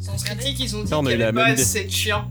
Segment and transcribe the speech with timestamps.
[0.00, 1.90] Sens critique, ils ont dit Ça, on a qu'il eu n'y la pas assez de
[1.90, 2.24] chiens.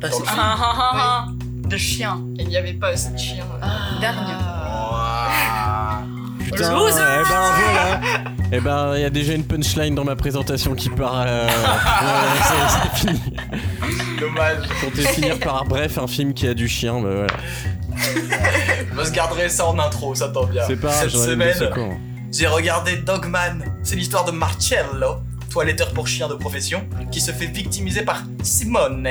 [0.00, 0.28] Pas assez- film.
[0.38, 1.26] Ah, ah, ah.
[1.68, 2.20] De chien.
[2.38, 3.44] Il n'y avait pas assez de chiens.
[4.00, 4.32] Dernier.
[4.32, 6.02] Ouah.
[6.44, 8.00] Putain, Loser eh ben voilà.
[8.52, 11.22] Eh ben, il y a déjà une punchline dans ma présentation qui part.
[11.26, 11.52] euh, ouais,
[12.42, 13.20] c'est- c'est fini.
[14.18, 14.68] Dommage.
[14.80, 17.00] Comptez finir par bref un film qui a du chien.
[17.00, 17.26] Bah voilà.
[18.98, 20.62] Je se garderai ça en intro, ça tombe bien.
[20.66, 21.54] C'est pas grave, Cette semaine,
[22.32, 23.64] j'ai regardé Dogman.
[23.82, 25.16] C'est l'histoire de Marcello,
[25.50, 29.06] toiletteur pour chien de profession, qui se fait victimiser par Simone,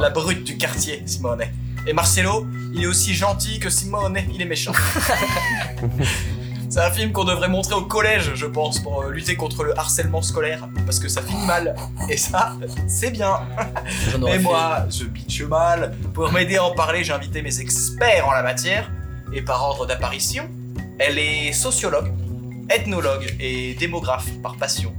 [0.00, 1.42] la brute du quartier, Simone.
[1.86, 4.72] Et Marcello, il est aussi gentil que Simone, il est méchant.
[6.68, 9.78] C'est un film qu'on devrait montrer au collège, je pense, pour euh, lutter contre le
[9.78, 11.74] harcèlement scolaire, parce que ça finit mal.
[12.10, 12.54] Et ça,
[12.88, 13.38] c'est bien.
[14.32, 15.94] Fait- moi, je bitch mal.
[16.12, 18.90] Pour m'aider à en parler, j'ai invité mes experts en la matière.
[19.32, 20.50] Et par ordre d'apparition,
[20.98, 22.12] elle est sociologue,
[22.68, 24.92] ethnologue et démographe par passion.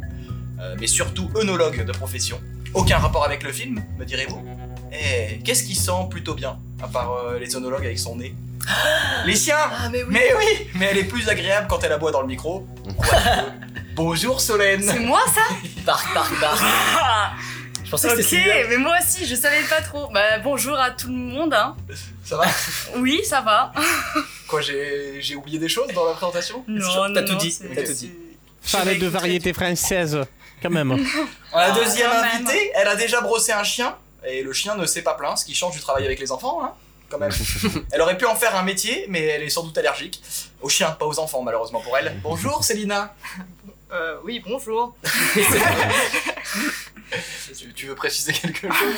[0.59, 2.41] Euh, mais surtout œnologue de profession.
[2.73, 4.44] Aucun rapport avec le film, me direz-vous
[4.91, 8.33] Eh, qu'est-ce qui sent plutôt bien, à part euh, les œnologues avec son nez?
[9.25, 10.09] Les chiens Ah, mais oui.
[10.11, 12.67] Mais oui Mais elle est plus agréable quand elle aboie dans le micro.
[13.95, 15.41] Bonjour Solène C'est moi ça?
[15.86, 16.61] Bark, bark, bark.
[17.83, 18.67] Je pensais que Ok, c'était celui-là.
[18.69, 20.09] mais moi aussi, je savais pas trop.
[20.11, 21.53] Bah bonjour à tout le monde.
[21.53, 21.75] Hein.
[22.25, 22.44] Ça va?
[22.97, 23.71] Oui, ça va.
[24.47, 26.66] Quoi, j'ai j'ai oublié des choses dans la présentation?
[26.67, 28.11] Non, T'as non, tout non, dit, c'est- t'as tout dit.
[28.73, 30.19] Parler de variété française,
[30.61, 30.95] quand même.
[30.97, 31.03] La
[31.53, 32.23] Ah, deuxième même.
[32.23, 35.45] invitée, elle a déjà brossé un chien, et le chien ne s'est pas plaint, ce
[35.45, 36.73] qui change du travail avec les enfants, hein,
[37.09, 37.31] quand même.
[37.91, 40.22] elle aurait pu en faire un métier, mais elle est sans doute allergique.
[40.61, 42.19] Aux chiens, pas aux enfants, malheureusement pour elle.
[42.23, 43.16] Bonjour Célina
[43.91, 44.95] Euh, oui, bonjour.
[47.58, 48.95] tu, tu veux préciser quelque chose?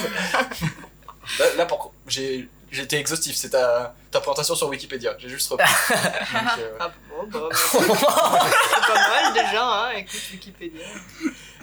[1.40, 1.94] Là, là, pour...
[2.08, 5.68] j'ai été exhaustif, c'est ta, ta présentation sur Wikipédia, j'ai juste repris.
[5.90, 10.82] Donc, euh, Ah bon, bah, c'est pas mal déjà, hein, écoute Wikipédia.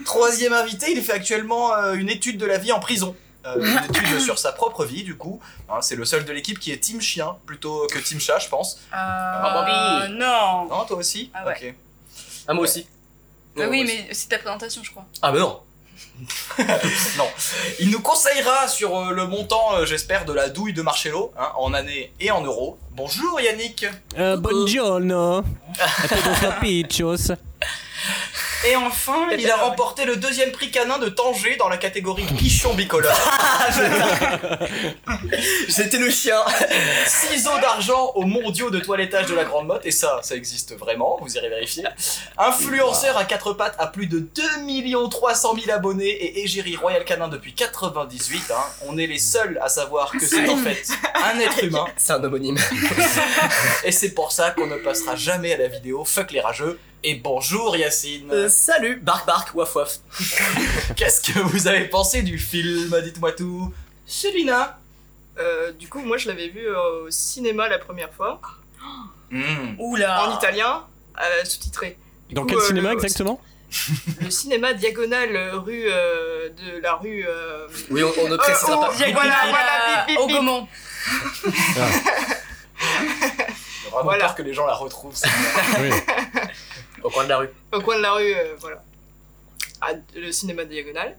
[0.06, 3.14] Troisième invité, il fait actuellement euh, une étude de la vie en prison.
[3.44, 5.40] Euh, une étude sur sa propre vie, du coup.
[5.68, 8.48] Hein, c'est le seul de l'équipe qui est team chien plutôt que team chat, je
[8.48, 8.80] pense.
[8.94, 10.66] Euh, non.
[10.70, 11.52] Non, toi aussi Ah ouais.
[11.60, 11.74] Ok.
[12.48, 12.86] Ah, moi aussi.
[13.56, 14.02] Bah oui, moi aussi.
[14.08, 15.04] mais c'est ta présentation, je crois.
[15.22, 15.60] Ah, bah non.
[17.18, 17.26] Non.
[17.80, 21.48] Il nous conseillera sur euh, le montant, euh, j'espère, de la douille de Marcello, hein,
[21.56, 22.78] en années et en euros.
[22.92, 23.86] Bonjour Yannick
[24.18, 25.38] Euh, buongiorno.
[25.38, 27.32] A todos los pichos.
[28.64, 32.74] Et enfin, il a remporté le deuxième prix canin de Tanger dans la catégorie pichon
[32.74, 33.12] bicolore.
[35.68, 36.38] C'était le chien.
[37.06, 41.18] Ciseaux d'argent aux mondiaux de toilettage de la Grande Motte, et ça, ça existe vraiment,
[41.20, 41.84] vous irez vérifier.
[42.38, 44.42] Influenceur à quatre pattes à plus de 2
[45.10, 48.54] 300 000 abonnés et égérie Royal Canin depuis 98, hein.
[48.86, 50.82] on est les seuls à savoir que c'est en fait
[51.14, 52.58] un être humain, C'est un homonyme.
[53.84, 56.78] et c'est pour ça qu'on ne passera jamais à la vidéo Fuck les rageux.
[57.04, 58.96] Et bonjour Yacine Euh, salut.
[59.00, 59.98] Bark, bark, waf, waf.
[60.96, 63.72] Qu'est-ce que vous avez pensé du film Dites-moi tout.
[64.06, 64.78] Célina
[65.38, 68.40] Euh, du coup, moi je l'avais vu euh, au cinéma la première fois,
[69.30, 69.74] Hmm.
[69.80, 70.24] Oula.
[70.28, 70.84] en italien,
[71.20, 71.98] euh, sous-titré.
[72.30, 73.40] Dans coup, quel euh, cinéma le- exactement
[74.20, 77.24] Le cinéma diagonal euh, rue euh, de la rue.
[77.28, 78.92] euh, Oui, on, on ne précisera oh, pas.
[79.12, 80.26] Voilà, voilà, bip, bip, Au.
[80.28, 80.68] Gaumont.
[81.44, 81.50] J'ai
[83.90, 84.24] vraiment Voilà.
[84.26, 85.14] peur que les gens la retrouvent.
[85.16, 85.28] c'est-
[85.80, 85.90] Oui.
[87.06, 87.50] Au coin de la rue.
[87.72, 88.82] au coin de la rue, euh, voilà.
[89.80, 91.16] À le cinéma diagonal.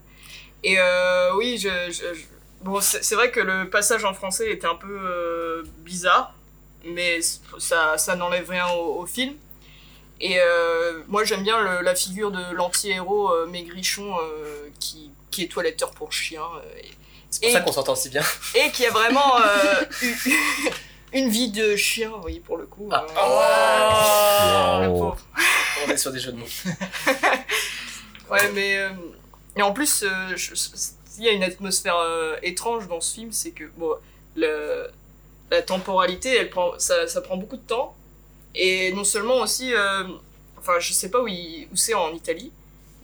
[0.64, 2.26] Et euh, oui, je, je- je-
[2.62, 6.34] bon, c'est vrai que le passage en français était un peu euh, bizarre,
[6.84, 7.20] mais
[7.60, 9.34] ça, ça n'enlève rien au, au film.
[10.20, 15.44] Et euh, moi, j'aime bien le- la figure de l'anti-héros euh, maigrichon euh, qui, qui
[15.44, 16.90] est toiletteur pour chien euh, et,
[17.30, 18.24] C'est pour Et- ça qu'on s'entend si bien.
[18.56, 20.32] et qui a vraiment euh, eu-
[21.14, 22.90] une vie de chien, vous voyez, pour le coup.
[22.92, 23.06] Ah.
[24.82, 25.00] euh, le Wow.
[25.12, 25.18] pauvre.
[25.86, 26.46] On est sur des jeux de mots.
[28.30, 28.78] Ouais, mais.
[28.78, 28.90] euh,
[29.56, 30.68] et en plus, euh, je- je-
[31.18, 33.94] il y a une atmosphère euh, étrange dans ce film, c'est que bon,
[34.36, 34.88] le,
[35.50, 37.96] la temporalité, elle prend, ça, ça prend beaucoup de temps.
[38.54, 39.74] Et non seulement aussi.
[39.74, 40.04] euh,
[40.60, 42.52] enfin, je sais pas où, il- où c'est en Italie,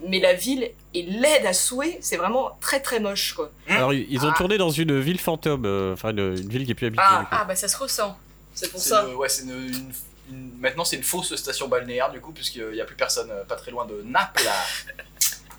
[0.05, 3.49] mais la ville est laide à souhait, c'est vraiment très très moche, quoi.
[3.69, 4.37] Alors, ils ont Ah.
[4.37, 7.01] tourné dans une ville fantôme, euh, enfin une, une ville qui est plus habitée.
[7.05, 7.27] Ah.
[7.31, 8.17] Ah bah ça se ressent.
[8.53, 9.07] C'est pour ça.
[9.15, 9.93] ouais, c'est une, une-
[10.29, 13.43] une- maintenant c'est une fausse station balnéaire du coup puisqu'il n'y a plus personne euh,
[13.43, 14.43] pas très loin de Naples.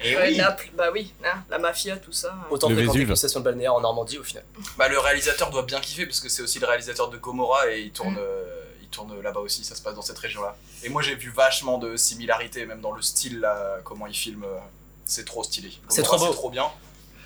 [0.01, 2.37] Et Ouais, oui, Naples, bah oui, hein, la mafia, tout ça.
[2.51, 4.45] Autant Le fréquenter une station balnéaire en Normandie au final.
[4.77, 7.81] bah, le réalisateur doit bien kiffer parce que c'est aussi le réalisateur de Gomorrah et
[7.83, 7.93] il Mm.
[7.93, 8.45] tourne, euh,
[8.83, 10.57] il tourne là-bas aussi, ça se passe dans cette région-là.
[10.83, 14.45] Et moi j'ai vu vachement de similarités même dans le style là, comment il filme,
[14.45, 14.59] euh,
[15.05, 15.71] c'est trop stylé.
[15.89, 16.27] C'est trop beau.
[16.27, 16.67] C'est trop bien.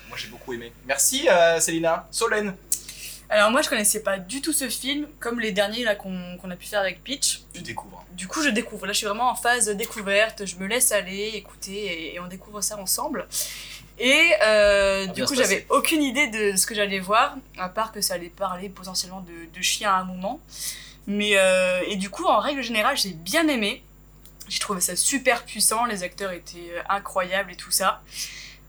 [0.07, 0.71] Moi j'ai beaucoup aimé.
[0.85, 2.07] Merci euh, Célina.
[2.11, 2.55] Solène.
[3.31, 6.11] Alors moi je connaissais pas du tout ce film, comme les derniers là qu'on
[6.49, 7.41] a pu faire avec Pitch.
[7.53, 8.03] Tu découvres.
[8.13, 11.31] Du coup je découvre, là je suis vraiment en phase découverte, je me laisse aller,
[11.35, 13.27] écouter et, et on découvre ça ensemble.
[13.99, 18.01] Et euh, du coup j'avais aucune idée de ce que j'allais voir, à part que
[18.01, 20.39] ça allait parler potentiellement de, de chiens à un moment.
[21.05, 23.83] Mais euh, et du coup en règle générale j'ai bien aimé.
[24.47, 28.01] J'ai trouvé ça super puissant, les acteurs étaient euh, incroyables et tout ça.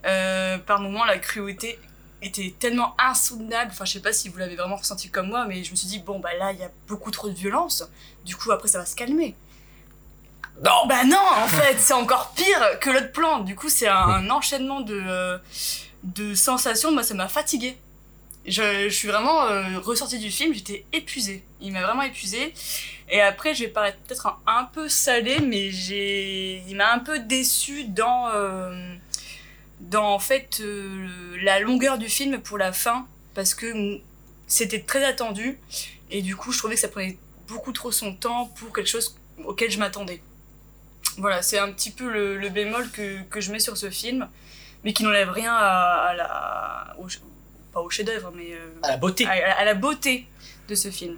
[0.06, 1.78] Euh, par moments la cruauté
[2.22, 3.70] était tellement insoutenable.
[3.72, 5.88] Enfin, je sais pas si vous l'avez vraiment ressenti comme moi, mais je me suis
[5.88, 7.84] dit, bon, bah là, il y a beaucoup trop de violence.
[8.24, 9.34] Du coup, après, ça va se calmer.
[10.62, 13.40] Non Bah non, en fait, c'est encore pire que l'autre plan.
[13.40, 15.38] Du coup, c'est un, enchaînement de, euh,
[16.02, 16.92] de sensations.
[16.92, 17.78] Moi, ça m'a fatiguée.
[18.46, 21.44] Je, je suis vraiment euh, ressortie du film, j'étais épuisée.
[21.60, 22.54] Il m'a vraiment épuisée.
[23.10, 27.00] Et après, je vais paraître peut-être un, un peu salée, mais j'ai, il m'a un
[27.00, 28.94] peu déçue dans, euh,
[29.80, 31.08] dans en fait euh,
[31.42, 33.98] la longueur du film pour la fin, parce que
[34.46, 35.58] c'était très attendu.
[36.10, 37.18] Et du coup, je trouvais que ça prenait
[37.48, 40.20] beaucoup trop son temps pour quelque chose auquel je m'attendais.
[41.18, 44.28] Voilà, c'est un petit peu le, le bémol que, que je mets sur ce film,
[44.84, 46.96] mais qui n'enlève rien à, à la.
[46.98, 47.08] au-
[47.72, 49.24] pas au chef-d'œuvre, mais euh, À la beauté.
[49.26, 50.26] à, à la beauté
[50.68, 51.16] de ce film.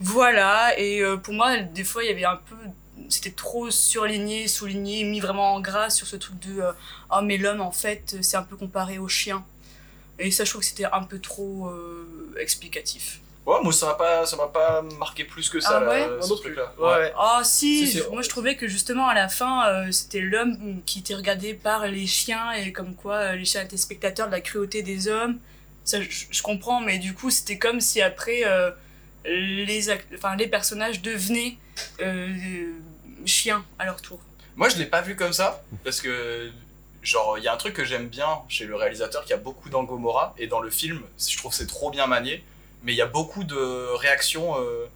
[0.00, 2.56] Voilà, et euh, pour moi, des fois, il y avait un peu.
[3.08, 6.72] C'était trop surligné, souligné, mis vraiment en gras sur ce truc de euh,
[7.10, 9.44] Oh, mais l'homme, en fait, c'est un peu comparé au chien.
[10.18, 13.20] Et ça, je trouve que c'était un peu trop euh, explicatif.
[13.46, 15.78] Ouais, moi ça m'a pas, ça m'a pas marqué plus que ça.
[15.78, 16.20] Ah là, ouais?
[16.22, 16.54] ce plus.
[16.54, 16.74] truc-là.
[16.78, 17.12] Ouais, ouais.
[17.16, 20.20] Ah si, Si, si, je- moi je trouvais que justement à la fin euh, c'était
[20.20, 24.26] l'homme qui était regardé par les chiens et comme quoi euh, les chiens étaient spectateurs
[24.26, 25.38] de la cruauté des hommes.
[25.82, 28.70] Ça je, je comprends mais du coup c'était comme si après euh,
[29.24, 31.56] les, enfin, les personnages devenaient
[32.00, 32.72] euh,
[33.24, 34.20] chiens à leur tour.
[34.56, 36.50] Moi, je l'ai pas vu comme ça parce que
[37.02, 39.70] genre il y a un truc que j'aime bien chez le réalisateur qui a beaucoup
[39.70, 39.86] dans
[40.36, 42.44] et dans le film, je trouve c'est trop bien manié,
[42.82, 44.86] mais il y a beaucoup de réactions euh,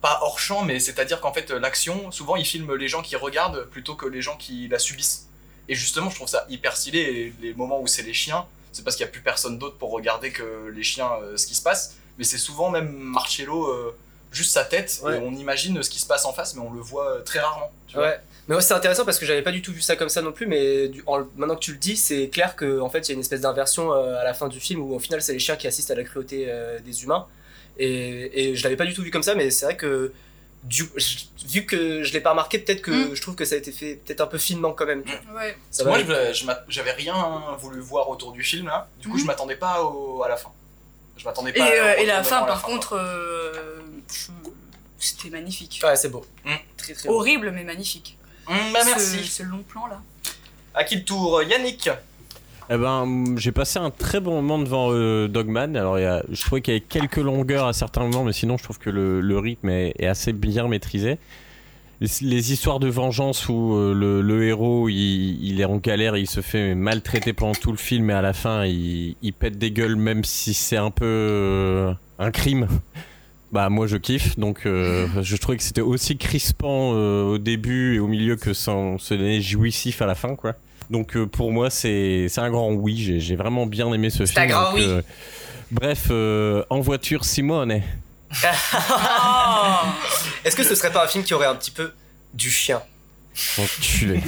[0.00, 3.64] pas hors champ, mais c'est-à-dire qu'en fait l'action, souvent il filme les gens qui regardent
[3.70, 5.28] plutôt que les gens qui la subissent.
[5.68, 7.32] Et justement, je trouve ça hyper stylé.
[7.40, 9.90] Les moments où c'est les chiens, c'est parce qu'il y a plus personne d'autre pour
[9.90, 11.96] regarder que les chiens euh, ce qui se passe.
[12.18, 13.94] Mais c'est souvent même Marcello euh,
[14.32, 15.16] juste sa tête Ouais.
[15.16, 17.38] et on imagine ce qui se passe en face, mais on le voit euh, très
[17.40, 17.70] rarement.
[17.88, 18.06] Tu vois.
[18.06, 18.20] Ouais.
[18.48, 20.30] Mais ouais, c'est intéressant parce que j'avais pas du tout vu ça comme ça non
[20.32, 23.08] plus, mais du- en- maintenant que tu le dis, c'est clair qu'en en fait il
[23.08, 25.32] y a une espèce d'inversion euh, à la fin du film où au final c'est
[25.32, 27.26] les chiens qui assistent à la cruauté euh, des humains.
[27.78, 30.12] Et, et je l'avais pas du tout vu comme ça, mais c'est vrai que
[30.64, 31.16] du, je-
[31.48, 33.14] vu que je l'ai pas remarqué, peut-être que Mm.
[33.14, 35.02] je trouve que ça a été fait peut-être un peu finement quand même.
[35.34, 35.56] Ouais.
[35.70, 35.98] Ça Moi,
[36.68, 37.14] j'avais rien
[37.58, 38.88] voulu voir autour du film là.
[39.00, 39.20] Du coup, Mhm.
[39.20, 40.50] je m'attendais pas au- à la fin.
[41.16, 41.68] Je m'attendais Et, pas.
[41.70, 43.80] euh, et la fin à par contre euh,
[44.98, 45.80] c'était magnifique.
[45.84, 46.24] Ouais, c'est beau.
[46.76, 47.16] Très très beau.
[47.16, 48.16] Horrible mais magnifique.
[48.48, 49.24] Hum, bah Ce- merci.
[49.26, 50.00] ce long plan là.
[50.74, 51.88] À qui le tour Yannick
[52.70, 55.74] Eh ben, j'ai passé un très bon moment devant euh, Dogman.
[55.76, 58.34] Alors, il y a, je trouvais qu'il y avait quelques longueurs à certains moments, mais
[58.34, 61.18] sinon, je trouve que le, le rythme est, est assez bien maîtrisé.
[62.00, 66.26] Les, histoires de vengeance où euh, le, le héros il, il est en galère, il
[66.26, 69.70] se fait maltraiter pendant tout le film, et à la fin, il, il pète des
[69.70, 72.68] gueules, même si c'est un peu euh, un crime.
[73.52, 77.94] Bah moi je kiffe donc euh, je trouvais que c'était aussi crispant euh, au début
[77.94, 80.54] et au milieu que sans se donner jouissif à la fin quoi.
[80.90, 84.42] Donc pour moi c'est c'est un grand oui, j'ai vraiment bien aimé ce film.
[84.42, 85.00] un grand donc, oui.
[85.70, 87.82] bref, en voiture Simone.
[90.44, 91.92] Est-ce que ce serait pas un film qui aurait un petit peu
[92.34, 92.82] du chien?
[93.58, 94.20] Enculé.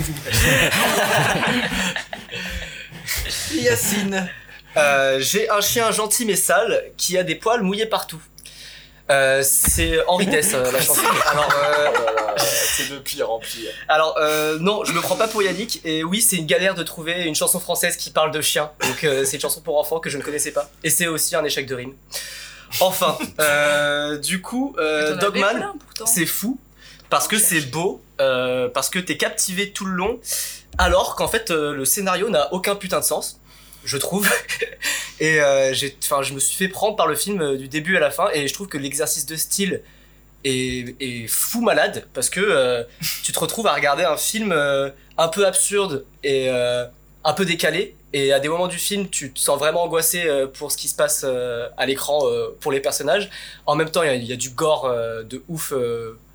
[3.54, 4.28] Yacine.
[4.76, 8.20] Euh, J'ai un chien gentil mais sale qui a des poils mouillés partout.
[9.10, 11.00] Euh, c'est Henri Dess euh, la chanson.
[11.30, 11.88] Alors, euh,
[12.36, 13.70] C'est de pire en pire.
[13.88, 15.80] alors euh, non, je me prends pas pour Yannick.
[15.86, 18.70] Et oui, c'est une galère de trouver une chanson française qui parle de chien.
[18.82, 20.70] Donc euh, c'est une chanson pour enfants que je ne connaissais pas.
[20.84, 21.94] Et c'est aussi un échec de rime.
[22.80, 25.72] Enfin, euh, du coup, euh, Dogman,
[26.06, 26.58] c'est fou
[27.10, 30.20] parce que c'est beau, euh, parce que t'es captivé tout le long,
[30.76, 33.40] alors qu'en fait le scénario n'a aucun putain de sens,
[33.84, 34.28] je trouve.
[35.20, 35.40] et
[35.72, 38.28] j'ai, enfin, je me suis fait prendre par le film du début à la fin,
[38.32, 39.82] et je trouve que l'exercice de style
[40.44, 42.86] est, est fou malade parce que
[43.24, 47.96] tu te retrouves à regarder un film un peu absurde et un peu décalé.
[48.12, 50.88] Et à des moments du film, tu te sens vraiment angoissé euh, pour ce qui
[50.88, 53.28] se passe euh, à l'écran euh, pour les personnages.
[53.66, 54.88] En même temps, il y a- il y, a du gore
[55.24, 55.72] de ouf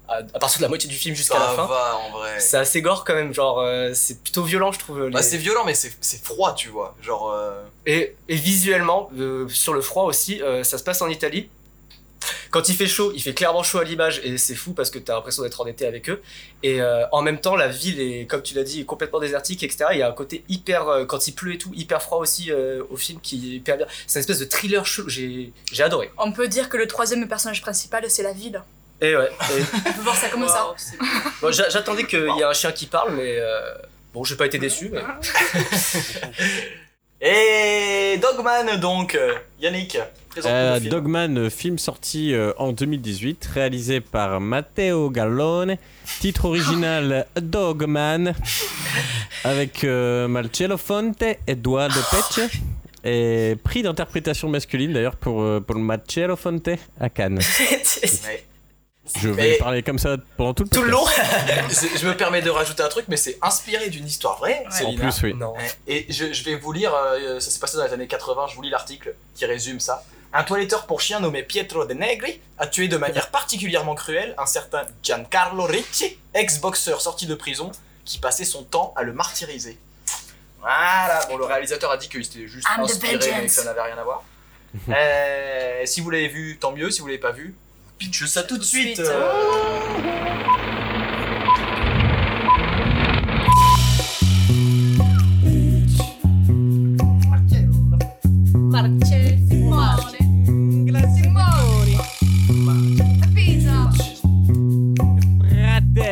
[0.08, 1.66] à, partir de la moitié du film jusqu'à la fin.
[1.66, 2.40] va en vrai.
[2.40, 5.06] C'est assez gore quand même, genre euh, c'est plutôt violent je trouve.
[5.06, 6.96] les- Bah, c'est violent, mais c'est froid, tu vois.
[7.02, 7.32] Genre.
[7.32, 11.50] euh, et, et visuellement, euh, sur le froid aussi, ça se passe en Italie.
[12.54, 15.00] Quand il fait chaud, il fait clairement chaud à l'image et c'est fou parce que
[15.00, 16.22] t'as l'impression d'être en été avec eux.
[16.62, 19.86] Et euh, en même temps, la ville est, comme tu l'as dit, complètement désertique, etc.
[19.94, 22.52] Il y a un côté hyper, euh, quand il pleut et tout, hyper froid aussi
[22.52, 23.88] euh, au film qui est hyper bien.
[24.08, 25.04] C'est une espèce de thriller chaud.
[25.08, 26.12] J'ai, j'ai adoré.
[26.18, 28.62] On peut dire que le troisième personnage principal, c'est la ville.
[29.02, 29.30] Et ouais.
[29.58, 30.68] et- On peut voir ça comme ça.
[30.68, 30.98] Wow, c'est-
[31.42, 33.74] bon, j'a- j'attendais qu'il y ait un chien qui parle, mais euh,
[34.14, 34.90] bon, j'ai pas été déçu.
[34.94, 35.02] Mais...
[37.26, 39.18] Et Dogman donc,
[39.60, 39.98] Yannick,
[40.46, 40.92] Euh, le film.
[40.92, 45.78] Dogman, euh, film sorti euh, en 2018, réalisé par Matteo Gallone.
[46.20, 48.34] Titre original Dogman,
[49.44, 52.50] avec euh, Marcello Fonte, Eduardo Pecce.
[53.06, 57.40] Et prix d'interprétation masculine d'ailleurs pour, pour Marcello Fonte à Cannes.
[59.22, 61.04] Je vais Mais- parler comme ça pendant tout le Tout le long
[62.00, 65.22] je me permets de rajouter un truc, mais c'est inspiré d'une histoire vraie, En plus,
[65.24, 65.34] oui.
[65.34, 65.54] Non.
[65.88, 68.56] Et je, je vais vous lire, euh, ça s'est passé dans les années 80, je
[68.56, 70.04] vous lis l'article qui résume ça.
[70.36, 74.48] Un toiletteur pour chien nommé Pietro De Negri a tué de manière particulièrement cruelle un
[74.48, 77.72] certain Giancarlo Ricci, ex-boxeur sorti de prison,
[78.04, 79.78] qui passait son temps à le martyriser.
[80.60, 83.64] Voilà, bon le réalisateur a dit que c'était juste I'm the inspiré mais que ça
[83.64, 84.24] n'avait rien à voir.
[84.90, 87.54] Euh, si vous l'avez vu, tant mieux, si vous l'avez pas vu,
[88.00, 88.96] pitch ça tout de suite.
[88.96, 89.08] suite.
[89.08, 90.34] euh.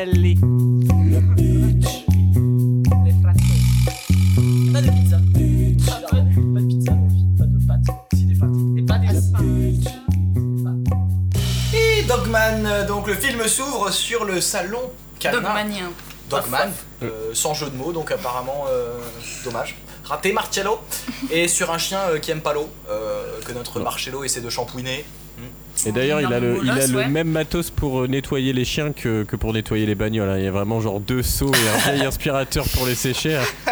[0.01, 0.35] Fratelli.
[4.73, 5.17] Pas de pizza.
[6.11, 7.25] Pas de pizza, mon fils.
[7.37, 7.85] Pas de pâtes.
[8.15, 8.49] Si des pâtes.
[8.77, 9.09] Et pas des
[11.77, 15.37] Et Dogman, donc le film s'ouvre sur le salon canin.
[15.37, 15.91] Dogmanien.
[16.29, 16.71] Dogman,
[17.03, 18.97] euh, sans jeu de mots, donc apparemment euh,
[19.43, 19.75] dommage.
[20.03, 20.79] Raté Marcello,
[21.29, 24.49] et sur un chien euh, qui aime pas l'eau, euh, que notre Marcello essaie de
[24.49, 25.05] shampouiner.
[25.85, 27.07] Et d'ailleurs, il a, le, il a Molosse, le ouais.
[27.07, 30.29] même matos pour euh, nettoyer les chiens que, que pour nettoyer les bagnoles.
[30.29, 30.37] hein.
[30.37, 33.35] Il y a vraiment genre deux seaux et un vieil aspirateur pour les sécher.
[33.37, 33.71] hein.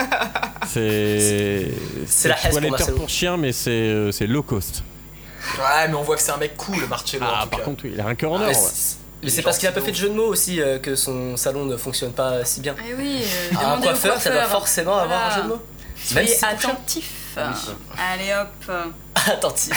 [0.68, 1.68] C'est.
[2.06, 4.84] C'est la toiletteur pour chiens, mais c'est euh, c'est low cost.
[5.58, 7.24] Ouais, mais on voit que c'est un mec cool, Marcello.
[7.26, 7.66] en Ah, tout par cas.
[7.66, 8.48] contre, oui, il a un cœur en or.
[8.48, 10.96] Mais c'est- mais parce qu'il a pas fait de jeu de mots aussi euh, que
[10.96, 12.74] son salon ne fonctionne pas si bien.
[12.90, 15.62] Eh oui, euh, Un demandez au coiffeur, ça doit forcément avoir un jeu de mots.
[16.02, 17.36] Soyez attentif.
[17.38, 18.72] Allez hop.
[19.32, 19.72] Attentif.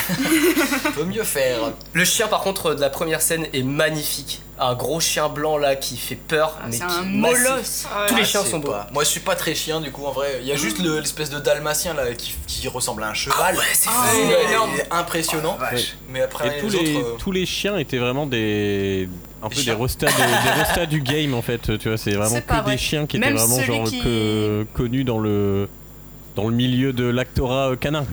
[0.95, 1.59] peut mieux faire.
[1.93, 4.41] Le chien, par contre, de la première scène est magnifique.
[4.59, 7.39] Un gros chien blanc là qui fait peur, Ah, mais C'est qui un massif.
[7.49, 7.87] molosse.
[8.09, 8.71] Tous les Ah, chiens sont beaux.
[8.71, 8.87] pas.
[8.93, 10.39] Moi je suis pas très chien du coup en vrai.
[10.41, 13.57] Il y a juste le- l'espèce de dalmatien là qui, qui ressemble à un cheval.
[13.57, 14.19] ouais, c'est Ah, fou.
[14.23, 14.71] il il est est énorme.
[14.93, 15.57] impressionnant.
[15.57, 15.97] vache.
[16.11, 17.07] Mais après Et tous les, les, autres.
[17.09, 19.09] euh, tous les chiens étaient vraiment des.
[19.43, 19.75] Un peu Des chiens.
[19.77, 22.73] de- du game en fait, tu vois, c'est vraiment C'est pas que vrai.
[22.73, 25.69] des chiens qui Même étaient vraiment celui genre qui- que- connus dans le
[26.37, 28.05] dans le milieu de l'actorat euh, canin.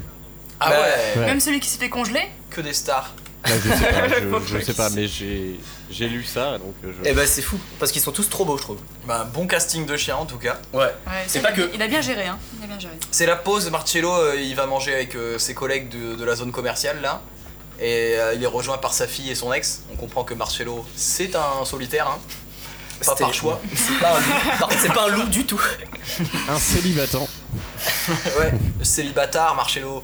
[0.60, 1.26] Ah Bah, ouais, Ouais.
[1.28, 2.28] Même celui qui s'est fait congeler.
[2.50, 3.14] que des stars.
[3.46, 3.92] Là, je sais
[4.30, 5.58] pas, je, je sais pas, mais j'ai
[5.90, 7.10] j'ai lu ça donc euh, je.
[7.10, 8.80] Et bah c'est fou, parce qu'ils sont tous trop beaux, je trouve.
[9.08, 10.58] Bah, bon casting de chien en tout cas.
[10.74, 10.80] Ouais.
[10.82, 10.92] Ouais,
[11.26, 12.38] C'est pas il a- que- Il a bien géré, hein.
[12.60, 12.94] Il a bien géré.
[13.12, 16.36] C'est la pause, Marcello, euh, il va manger avec euh, ses collègues de, de la
[16.36, 17.22] zone commerciale là.
[17.80, 19.84] Et euh, il est rejoint par sa fille et son ex.
[19.94, 22.20] On comprend que Marcello, c'est un solitaire, hein.
[23.06, 23.62] Pas par choix.
[23.76, 24.34] C'est pas un loup.
[24.60, 25.62] Par contre, c'est pas un loup du tout.
[26.50, 27.28] Un célibatant.
[28.40, 28.52] ouais,
[28.84, 30.04] célibataire, Marcello.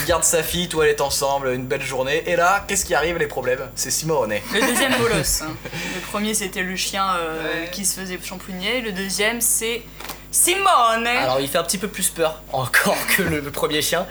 [0.00, 2.22] Il garde sa fille, tout elle est ensemble, une belle journée.
[2.26, 3.68] Et là, qu'est-ce qui arrive, les problèmes?
[3.74, 4.34] C'est Simone.
[4.54, 5.42] Le deuxième molosse.
[5.42, 5.54] hein.
[5.94, 7.70] Le premier, c'était le chien euh, Ouais.
[7.70, 8.80] qui se faisait champouiner.
[8.80, 9.82] Le deuxième, c'est
[10.30, 11.06] Simone.
[11.06, 14.06] Alors il fait un petit peu plus peur encore que le, le premier chien.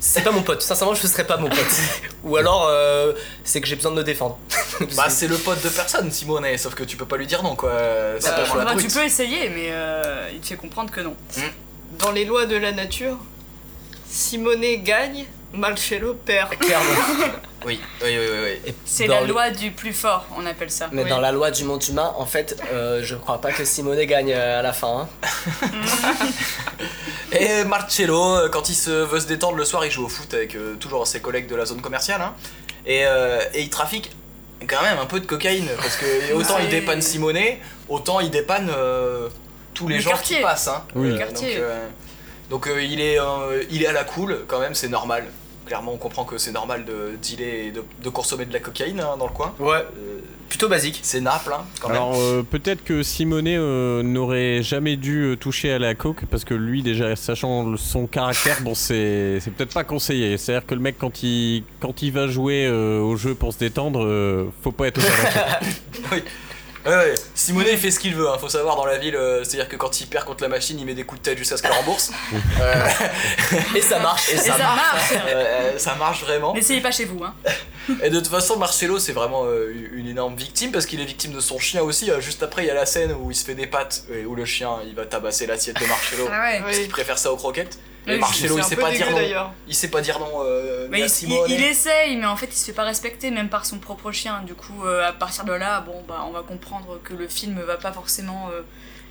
[0.00, 1.80] C'est pas mon pote, sincèrement je ne serais pas mon pote.
[2.24, 3.12] Ou alors euh,
[3.44, 4.38] c'est que j'ai besoin de me défendre.
[4.96, 7.56] Bah, c'est le pote de personne, Simone, sauf que tu peux pas lui dire non,
[7.56, 7.72] quoi.
[8.20, 11.16] C'est Bah, pas tu peux essayer, mais euh, il te fait comprendre que non.
[11.98, 13.16] Dans les lois de la nature,
[14.08, 16.56] Simone gagne, Marcello perd.
[16.58, 16.86] Clairement.
[17.66, 18.74] Oui, oui, oui, oui.
[18.84, 20.88] C'est la le- loi du plus fort, on appelle ça.
[20.92, 21.10] Mais Oui.
[21.10, 24.32] dans la loi du monde humain, en fait, euh, je crois pas que Simone gagne
[24.32, 25.08] euh, à la fin.
[25.22, 25.68] hein.
[27.32, 30.32] Et Marcello, euh, quand il se veut se détendre le soir, il joue au foot
[30.34, 32.22] avec euh, toujours ses collègues de la zone commerciale.
[32.22, 32.34] hein.
[32.86, 34.12] Et, euh, et il trafique
[34.68, 35.68] quand même un peu de cocaïne.
[35.76, 37.38] Parce que autant il dépanne Simone,
[37.88, 39.28] autant il dépanne euh,
[39.74, 40.36] tous les Le gens quartier.
[40.36, 40.68] qui passent.
[40.68, 40.84] Hein.
[40.94, 41.10] Oui.
[41.10, 41.54] Le quartier.
[41.56, 41.86] Donc, euh,
[42.50, 45.24] donc, euh, il, est, euh, il est à la cool, quand même, c'est normal.
[45.66, 49.00] Clairement, on comprend que c'est normal de dealer et de, de consommer de la cocaïne
[49.00, 49.54] hein, dans le coin.
[49.58, 49.76] Ouais.
[49.76, 51.00] Euh, Plutôt basique.
[51.02, 51.98] c'est Naples, hein, quand même.
[51.98, 56.44] Alors euh, peut-être que Simone euh, n'aurait jamais dû euh, toucher à la coke parce
[56.46, 60.38] que lui déjà sachant le- son caractère bon c'est c'est peut-être pas conseillé.
[60.38, 63.58] C'est-à-dire que le mec quand il quand il va jouer euh, au jeu pour se
[63.58, 66.22] détendre euh, faut pas être au coke.
[66.88, 67.14] Ouais, ouais.
[67.34, 68.36] Simone il fait ce qu'il veut, hein.
[68.40, 70.86] faut savoir dans la ville, euh, c'est-à-dire que quand il perd contre la machine, il
[70.86, 72.10] met des coups de tête jusqu'à ce qu'elle rembourse.
[72.60, 72.86] Euh,
[73.76, 74.28] Et ça marche.
[74.30, 75.12] et Et ça, ça marche.
[75.12, 75.22] marche.
[75.28, 76.54] Euh, ça marche vraiment.
[76.54, 77.34] N'essayez pas chez vous, hein.
[78.02, 81.32] Et de toute façon, Marcello, c'est vraiment euh, une énorme victime parce qu'il est victime
[81.32, 82.10] de son chien aussi.
[82.10, 84.24] Euh, Juste après, il y a la scène où il se fait des pattes et
[84.26, 86.28] où le chien il va tabasser l'assiette de Marcello.
[86.30, 86.60] Ah ouais.
[86.60, 87.78] Parce qu'il préfère ça aux croquettes.
[88.06, 89.16] Oui, Marcello, il sait pas dire non.
[89.16, 89.52] d'ailleurs.
[89.66, 91.44] Il sait pas dire non euh, Mais à il, Simone.
[91.48, 94.12] il- il essaye, mais en fait, il se fait pas respecter, même par son propre
[94.12, 94.42] chien.
[94.46, 97.60] Du coup, euh, à partir de là, bon, bah, on va comprendre que le film
[97.60, 98.62] va pas forcément euh,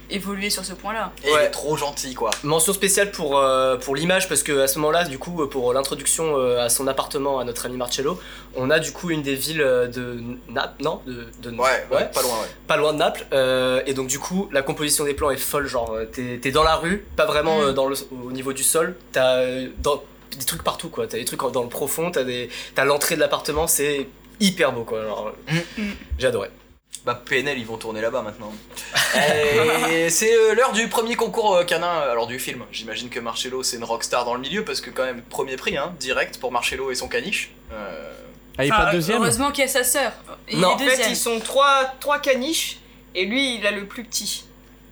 [0.10, 1.12] évoluer sur ce point-là.
[1.24, 1.46] Et il Ouais.
[1.46, 2.30] est trop gentil, quoi.
[2.44, 6.38] Mention spéciale pour, euh, pour l'image parce que à ce moment-là, du coup, pour l'introduction
[6.38, 8.20] euh, à son appartement à notre ami Marcello,
[8.56, 12.10] on a du coup une des villes euh, de Naples, non de, de- Ouais, ouais,
[12.14, 12.48] pas loin, ouais.
[12.68, 13.26] pas loin de Naples.
[13.34, 15.68] euh, et donc du coup, la composition des plans est folle.
[15.68, 17.64] Genre, t'es t'es dans la rue, pas vraiment Mm.
[17.64, 17.96] euh, dans le,
[18.26, 18.96] au niveau du sol.
[19.12, 19.44] T'as
[19.80, 20.04] dans-
[20.38, 21.08] des trucs partout, quoi.
[21.08, 22.12] T'as des trucs dans le profond.
[22.12, 23.66] T'as des, t'as l'entrée de l'appartement.
[23.66, 24.08] C'est
[24.40, 25.00] hyper beau, quoi.
[25.02, 25.82] Alors, Mm.
[25.82, 25.92] Mm.
[26.20, 26.50] j'ai adoré.
[27.06, 28.52] Bah PNL ils vont tourner là-bas maintenant.
[29.90, 32.66] Et c'est euh, l'heure du premier concours euh, canin, euh, alors du film.
[32.72, 35.78] J'imagine que Marcello c'est une rockstar dans le milieu parce que quand même premier prix
[35.78, 37.52] hein, direct pour Marcello et son caniche.
[37.72, 38.12] Euh,
[38.58, 40.12] Ah, il est pas deuxième Heureusement qu'il y a sa sœur.
[40.50, 42.80] Il Non, est En fait, ils sont trois, trois caniches
[43.16, 44.44] et lui, il a le plus petit.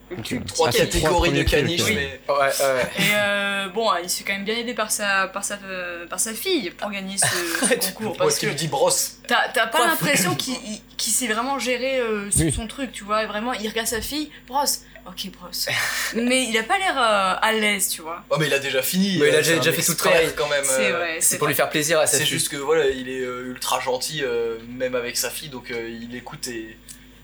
[0.08, 0.50] Trois Ah, c'est caniche.
[0.52, 2.82] trois catégories de caniches, mais Ouais, ouais.
[2.98, 6.06] Et euh, bon, il se fait quand même bien aider par sa, par sa, euh,
[6.06, 7.26] par sa fille pour gagner ce,
[7.80, 8.16] ce concours.
[8.16, 11.26] Parce est-ce qu'il que lui dit brosse t'as t'as pas l'impression qu'il il- qu'il sait
[11.26, 12.52] vraiment gérer euh, son, Oui.
[12.52, 13.24] son truc, tu vois.
[13.24, 14.82] Et vraiment, il regarde sa fille, brosse.
[15.08, 15.68] Ok, brosse.
[16.14, 18.24] Mais il a pas l'air euh, à l'aise, tu vois.
[18.30, 19.18] Oh mais il a déjà fini.
[19.20, 20.32] Mais il a déjà- c'est fait tout le travail.
[20.36, 20.64] quand même.
[20.64, 21.18] C'est euh, vrai.
[21.20, 22.32] C'est pour lui faire plaisir à sa C'est fille.
[22.32, 25.88] juste que voilà, il est euh, ultra gentil, euh, même avec sa fille, donc euh,
[25.88, 26.76] il écoute et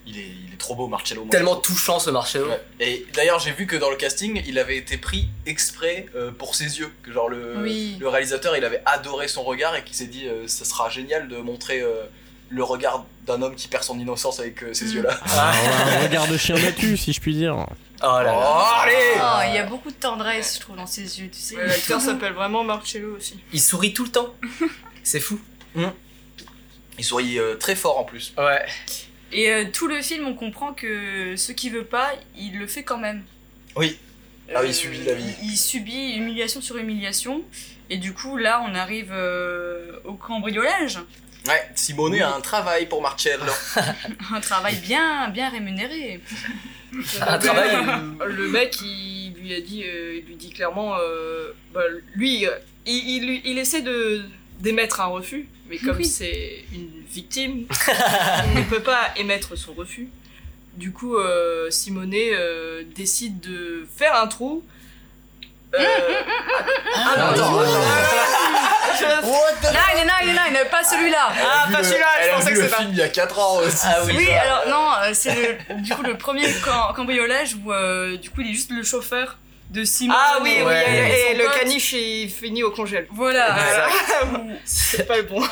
[0.07, 1.27] il est, il est trop beau, Marcello.
[1.31, 2.49] Tellement touchant ce Marcello.
[2.49, 2.61] Ouais.
[2.81, 6.55] Et d'ailleurs, j'ai vu que dans le casting, il avait été pris exprès euh, pour
[6.55, 6.93] ses yeux.
[7.03, 7.97] Que genre le, Oui.
[8.01, 11.29] le réalisateur, il avait adoré son regard et qu'il s'est dit, euh, ça sera génial
[11.29, 12.03] de montrer euh,
[12.51, 14.95] le regard d'un homme qui perd son innocence avec euh, ces Mm.
[14.95, 15.21] yeux-là.
[15.27, 17.57] Ah, ouais, un regard de chien battu, si je puis dire.
[18.05, 18.33] Oh là là.
[18.35, 21.39] Oh, allez Oh, il y a beaucoup de tendresse, je trouve, dans ses yeux, tu
[21.39, 21.55] sais.
[21.57, 23.39] Ouais, L'acteur s'appelle vraiment Marcello aussi.
[23.53, 24.35] Il sourit tout le temps.
[25.05, 25.41] C'est fou.
[26.99, 28.35] Il sourit euh, très fort en plus.
[28.37, 28.67] Ouais.
[29.33, 32.83] Et euh, tout le film, on comprend que ce qu'il veut pas, il le fait
[32.83, 33.25] quand même.
[33.77, 33.99] Oui.
[34.55, 35.25] Ah oui, il subit la vie.
[35.43, 37.43] Il, il subit humiliation sur humiliation.
[37.89, 40.99] Et du coup, là, on arrive euh, au cambriolage.
[41.49, 43.43] Ouais, Simone a un travail pour Marcello.
[44.33, 46.21] Un travail bien, bien rémunéré.
[47.21, 47.77] Un travail.
[48.27, 51.83] Le mec, il lui a dit, euh, il lui dit clairement, euh, bah,
[52.15, 52.51] lui, euh,
[52.87, 54.23] il, il, il essaie de
[54.61, 56.05] d'émettre un refus, mais comme Oui.
[56.05, 57.65] c'est une victime,
[58.55, 60.11] il ne peut pas émettre son refus.
[60.75, 64.63] Du coup, euh, Simonet euh, décide de faire un trou.
[65.75, 65.81] Euh,
[66.95, 67.63] ah, non, non, attends.
[68.99, 71.33] je- What the Non, il est non, il est non, il n'est pas celui-là.
[71.43, 73.87] Ah, pas celui-là, je pensais que le c'était film il y a 4 ans aussi.
[73.87, 74.13] Ah oui.
[74.17, 75.35] Oui, alors non, c'est
[75.71, 78.83] le, du coup le premier cam- cambriolage où euh, du coup il est juste le
[78.83, 79.39] chauffeur
[79.73, 80.15] de Simon.
[80.17, 81.31] Ah oui, oui, Ouais.
[81.33, 83.07] et, le caniche il finit au congèle.
[83.11, 83.55] Voilà.
[83.55, 83.89] Voilà.
[84.65, 85.41] C'est pas le bon.
[85.41, 85.49] coup,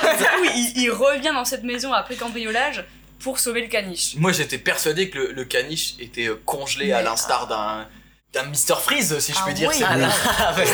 [0.54, 2.84] il, il revient dans cette maison après cambriolage
[3.18, 4.14] pour sauver le caniche.
[4.16, 7.86] Moi j'étais persuadé que le, le caniche était euh, congelé à l'instar d'un
[8.32, 9.68] d'un Mr Freeze si je Ah peux dire.
[9.70, 9.74] oui.
[9.76, 10.00] c'est Ah bon.
[10.02, 10.08] là.
[10.56, 10.64] ouais.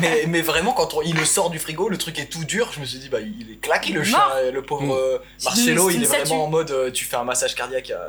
[0.00, 2.70] mais, mais vraiment quand on- il le sort du frigo, le truc est tout dur.
[2.74, 4.90] Je me suis dit bah il est claqué le euh, le pauvre Mm.
[4.90, 5.90] euh, C'est Marcello.
[5.90, 8.00] Il est vraiment en mode euh, tu fais un massage cardiaque à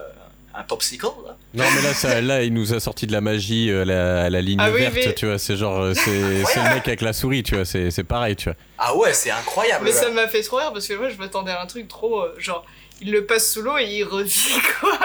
[0.57, 1.05] un popsicle.
[1.25, 1.35] Là.
[1.53, 4.29] Non, mais là, ça, là, il nous a sorti de la magie euh, la, à
[4.29, 5.37] la ligne Ah oui, verte, mais- tu vois.
[5.37, 7.65] C'est genre, euh, c'est c'est le mec avec la souris, tu vois.
[7.65, 8.57] C'est c'est pareil, tu vois.
[8.77, 9.83] Ah ouais c'est incroyable.
[9.85, 9.97] Mais là.
[9.97, 12.35] ça m'a fait trop rire parce que moi je m'attendais à un truc trop euh,
[12.37, 12.65] genre
[13.01, 14.97] il le passe sous l'eau et il revit quoi.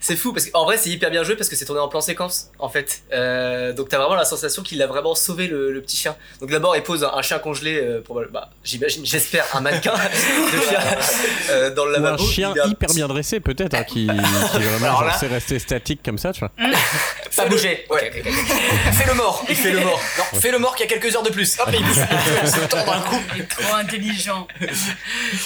[0.00, 2.00] C'est fou parce qu'en vrai c'est hyper bien joué parce que c'est tourné en plan
[2.00, 3.02] séquence en fait.
[3.12, 6.16] Euh, donc t'as vraiment la sensation qu'il a vraiment sauvé le, le petit chien.
[6.40, 9.92] Donc d'abord il pose un, un chien congelé, euh, pour, bah, j'imagine, j'espère un mannequin
[10.52, 10.80] de chien
[11.50, 12.24] euh, dans le Ou un lavabo.
[12.24, 15.26] chien Il a hyper bien dressé, peut-être, hein, qui, qui vraiment Alors genre, là- sait
[15.28, 16.50] rester statique comme ça, tu vois.
[17.36, 17.86] pas bougé.
[17.90, 18.10] Ouais.
[18.14, 18.92] Ok, ok, ok.
[18.94, 20.00] Fais le mort, il fait le mort.
[20.18, 21.58] Non, fais le mort qu'il y a quelques heures de plus.
[21.60, 23.20] Hop, il se tord d'un coup.
[23.34, 24.46] Il est trop intelligent.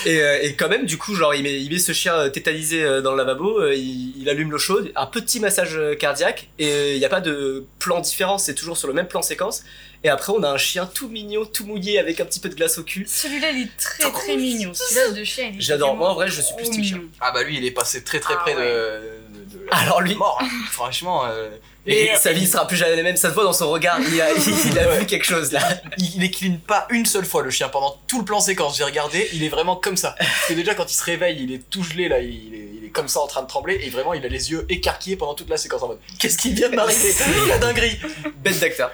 [0.06, 2.28] Et, euh, et quand même, du coup, genre, il met, il met ce chien euh,
[2.30, 6.48] tétanisé euh, dans le lavabo, euh, il, il allume l'eau chaude, un petit massage cardiaque,
[6.58, 9.62] et il n'y a pas de plan différent, c'est toujours sur le même plan séquence.
[10.02, 12.54] Et après, on a un chien tout mignon, tout mouillé, avec un petit peu de
[12.54, 13.04] glace au cul.
[13.08, 14.72] Celui-là, il est très très mignon.
[14.74, 15.96] Celui-là de chien, il est J'adore.
[15.96, 16.96] Moi, en vrai, je suis plus chien.
[16.98, 17.02] mignon.
[17.20, 18.62] Ah bah lui il est passé très très Ah près ouais.
[18.64, 20.42] de, de, de la Alors lui- mort.
[20.70, 21.24] Franchement.
[21.26, 21.48] euh,
[21.86, 23.98] Et, et- sa vie sera plus jamais la même, ça se voit dans son regard,
[24.00, 25.60] il a, il a vu quelque chose là.
[25.98, 28.76] il écline pas une seule fois le chien pendant tout le plan séquence.
[28.78, 30.14] J'ai regardé, il est vraiment comme ça.
[30.18, 32.84] Parce que déjà quand il se réveille, il est tout gelé là, il est, il
[32.86, 35.34] est comme ça en train de trembler et vraiment il a les yeux écarquillés pendant
[35.34, 37.12] toute la séquence en mode qu'est-ce qui vient de m'arriver?
[37.48, 37.98] La dinguerie.
[38.42, 38.90] Bête d'acteur.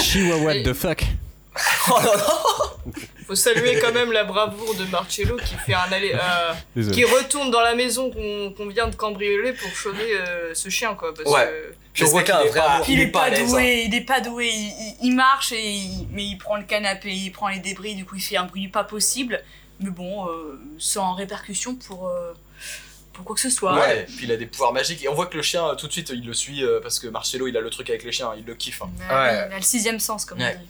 [0.00, 1.02] Chihuahua, Et- the fuck?
[1.88, 2.92] Oh non, non
[3.30, 7.52] Faut saluer quand même la bravoure de Marcello qui fait un aller euh, qui retourne
[7.52, 11.30] dans la maison qu'on qu'on vient de cambrioler pour sauver euh, ce chien quoi parce
[11.30, 11.44] Ouais.
[11.46, 12.86] que Puis on voit quelqu'un qu'il a est un vrai pas, amour.
[12.88, 14.50] Il, est, pas doué, il est pas doué,
[15.00, 18.16] il, marche et il- mais il prend le canapé, il prend les débris, du coup
[18.16, 19.40] il fait un bruit pas possible.
[19.78, 22.32] mais bon, euh, sans répercussion pour, euh,
[23.12, 23.74] pour quoi que ce soit.
[23.78, 25.04] Ouais, et puis il a des pouvoirs magiques.
[25.04, 27.06] Et on voit que le chien, tout de suite, il le suit euh, parce que
[27.06, 28.82] Marcello, il a le truc avec les chiens, il le kiffe.
[28.82, 28.90] hein.
[28.98, 29.46] Ouais.
[29.48, 30.56] Il a le sixième sens, comme Ouais.
[30.58, 30.68] on dit.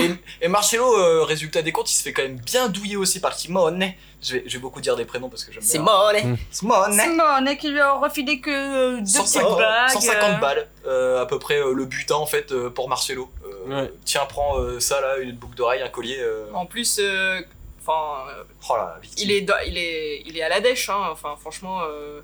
[0.00, 0.10] Et,
[0.42, 3.34] et Marcello, euh, résultat des comptes, il se fait quand même bien douiller aussi par
[3.34, 3.92] Simone.
[4.22, 5.70] Je vais, je vais beaucoup dire des prénoms parce que j'aime bien.
[5.70, 6.92] Simone Simone.
[7.00, 9.88] Simone, qui lui a refilé que euh, deux petites 150, bagues.
[9.90, 13.30] 150 balles, euh, à peu près euh, le butin en fait euh, pour Marcello.
[13.44, 13.92] Euh, Ouais.
[14.06, 16.16] Tiens, prends euh, ça là, une boucle d'oreille, un collier.
[16.20, 17.38] euh, En plus, euh,
[17.82, 18.74] enfin, euh, Oh
[19.18, 21.08] il est, il est, il est à la dèche, hein.
[21.12, 22.20] Enfin, franchement, euh,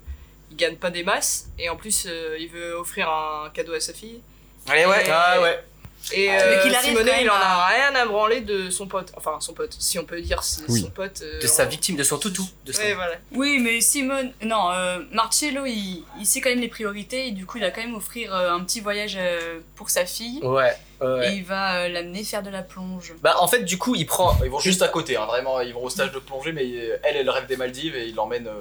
[0.51, 1.49] il gagne pas des masses.
[1.59, 4.21] Et en plus, euh, il veut offrir un cadeau à sa fille.
[4.69, 5.07] Allez, ouais.
[5.07, 5.63] Et- Ah ouais.
[6.13, 8.87] Et Ah, euh, mais qu'il arrive Simonet, il en a rien à branler de son
[8.87, 9.11] pote.
[9.17, 10.81] Enfin, son pote, si on peut dire c'est Oui.
[10.83, 11.23] son pote.
[11.23, 12.47] euh, De sa victime, de son toutou.
[12.67, 12.83] De son...
[12.83, 13.15] Ouais, voilà.
[13.33, 17.47] Oui, mais Simone, non, euh, Marcello, il, il sait quand même les priorités et du
[17.47, 20.73] coup, il a quand même offrir euh, un petit voyage euh, pour sa fille Ouais.
[21.01, 21.33] ouais.
[21.33, 23.15] et il va euh, l'amener faire de la plonge.
[23.23, 25.73] Bah en fait du coup il prend Ils vont juste à côté, hein, vraiment, ils
[25.73, 26.69] vont au stage de plongée, mais
[27.03, 28.53] elle, elle rêve des Maldives et il l'emmène euh,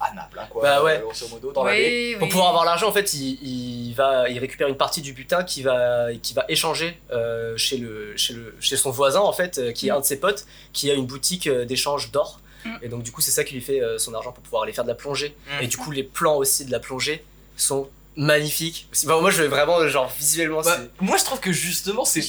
[0.00, 0.62] à Naples, hein, quoi.
[0.62, 0.96] Bah ouais.
[0.96, 2.10] euh, grosso modo, dans la baie.
[2.12, 5.12] oui, Pour pouvoir avoir l'argent, en fait, il, il va, il récupère une partie du
[5.12, 9.32] butin qui va, qui va échanger euh, chez le, chez le, chez son voisin en
[9.32, 12.40] fait, euh, qui est un de ses potes, qui a une boutique d'échange d'or.
[12.64, 12.70] Mm.
[12.82, 14.72] Et donc du coup, c'est ça qui lui fait euh, son argent pour pouvoir aller
[14.72, 15.36] faire de la plongée.
[15.46, 15.62] Mm.
[15.64, 17.24] Et du coup, les plans aussi de la plongée
[17.56, 18.88] sont magnifiques.
[18.92, 20.60] C'est- bah, moi, je vais vraiment genre visuellement.
[20.62, 22.20] Bah, c'est- moi je trouve que justement c'est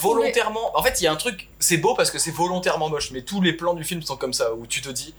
[0.00, 3.10] volontairement en fait il y a un truc c'est beau parce que c'est volontairement moche
[3.10, 5.14] mais tous les plans du film sont comme ça où tu te dis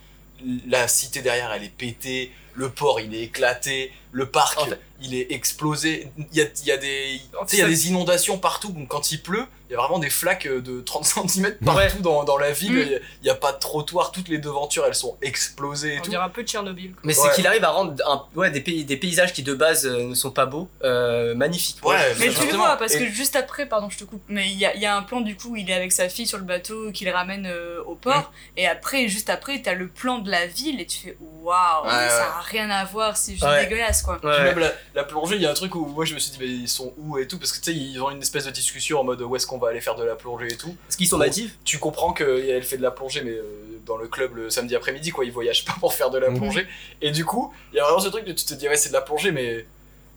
[0.67, 4.79] la cité derrière elle est pétée le port il est éclaté le parc En fait-
[5.01, 7.61] il est explosé il y a, il y a des En tu sais, il y
[7.63, 10.47] a fait, des inondations partout donc quand il pleut il y a vraiment des flaques
[10.47, 12.01] de 30 cm partout Ouais.
[12.01, 12.99] dans, dans la ville Mm.
[13.23, 16.09] il y a- pas de trottoir toutes les devantures elles sont explosées et On tout
[16.11, 16.91] dirait un peu Tchernobyl.
[16.91, 17.01] quoi.
[17.03, 17.27] Mais Ouais.
[17.29, 20.03] c'est qu'il arrive à rendre un- ouais, des, pays, des paysages qui de base euh,
[20.09, 21.83] ne sont pas beaux, euh, magnifiques.
[21.83, 24.57] Ouais, Mais tu vois, parce Et- que juste après, pardon, je te coupe, mais il
[24.57, 26.37] y a, il y a un plan du coup, il est avec sa fille sur
[26.37, 30.29] le bateau, qu'il ramène euh, au port, et après, juste après, t'as le plan de
[30.29, 33.63] la ville, et tu fais waouh, Ouais, ça rien à voir, c'est juste Ouais.
[33.65, 34.19] dégueulasse quoi.
[34.19, 36.31] Puis même la, la plongée, il y a un truc où moi je me suis
[36.31, 38.45] dit, mais ils sont où et tout, parce que tu sais, ils ont une espèce
[38.45, 40.75] de discussion en mode où est-ce qu'on va aller faire de la plongée et tout.
[40.89, 43.43] Est-ce qu'ils sont natifs Tu comprends qu'elle fait de la plongée, mais euh,
[43.85, 46.67] dans le club le samedi après-midi, quoi, ils voyagent pas pour faire de la plongée.
[47.01, 48.89] Et du coup, il y a vraiment ce truc de tu te dis, ouais, c'est
[48.89, 49.65] de la plongée, mais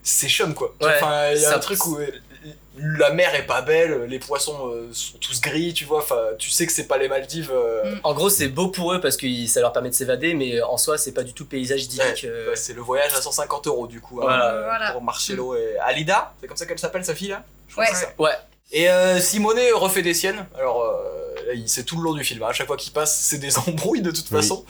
[0.02, 0.74] c'est chum quoi.
[0.80, 0.92] Ouais.
[0.96, 2.06] Enfin, il y a un truc où euh,
[2.78, 6.50] la mer est pas belle, les poissons euh, sont tous gris, tu vois, enfin, tu
[6.50, 7.50] sais que c'est pas les Maldives.
[7.52, 8.00] euh, Mm.
[8.04, 10.76] En gros, c'est beau pour eux parce que ça leur permet de s'évader, mais en
[10.76, 12.22] soi, c'est pas du tout le paysage idyllique.
[12.24, 14.62] Ouais, euh, ouais, c'est le voyage à 150 euros du coup, hein, Voilà.
[14.64, 14.92] Voilà.
[14.92, 17.42] pour Marcello et Alida, c'est comme ça qu'elle s'appelle sa fille là?
[17.68, 17.90] Je crois Ouais.
[17.90, 18.12] que c'est ça.
[18.18, 18.30] Ouais.
[18.72, 20.44] Et euh, Simonet refait des siennes.
[20.58, 22.42] Alors, euh, c'est tout le long du film.
[22.42, 22.48] hein.
[22.48, 24.36] À chaque fois qu'il passe, c'est des embrouilles de toute Oui.
[24.40, 24.64] façon.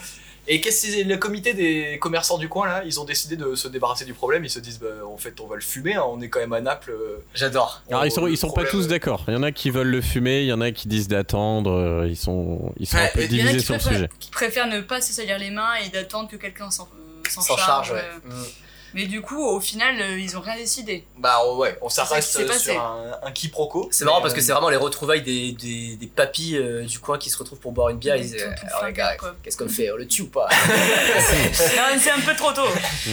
[0.48, 3.54] Et qu'est-ce que c'est le comité des commerçants du coin là Ils ont décidé de
[3.56, 4.44] se débarrasser du problème.
[4.44, 5.94] Ils se disent, bah, en fait, on va le fumer.
[5.94, 6.04] hein.
[6.06, 6.92] On est quand même à Naples.
[6.92, 7.82] euh, J'adore.
[7.90, 9.24] Alors ils sont, le ils sont pas problème- tous d'accord.
[9.28, 11.72] Il y en a qui veulent le fumer, il y en a qui disent d'attendre.
[11.72, 13.74] euh, Ils sont, ils sont Ouais, un peu Il y en a divisés qui sur
[13.74, 14.10] le préfèrent, sujet.
[14.20, 17.40] qui préfèrent ne pas se salir les mains et d'attendre que quelqu'un s'en euh, s'en
[17.40, 17.88] S'en charge.
[17.88, 18.04] charge, ouais.
[18.30, 18.30] euh.
[18.30, 18.44] Mm.
[18.96, 21.04] Mais du coup, au final, euh, ils ont rien décidé.
[21.18, 22.72] Bah ouais, on C'est ça qui s'arrête s'est euh, passé.
[22.72, 23.88] sur un, un quiproquo.
[23.92, 26.98] C'est marrant parce que euh, c'est vraiment les retrouvailles des, des, des papis euh, du
[26.98, 28.14] coin qui se retrouvent pour boire une bière.
[28.16, 29.34] Des Ils disent tontons Alors les flingueurs, gars, quoi.
[29.42, 30.48] qu'est-ce qu'on fait On le tue ou pas?
[31.76, 32.62] Non, c'est un peu trop tôt.
[32.66, 33.12] Euh,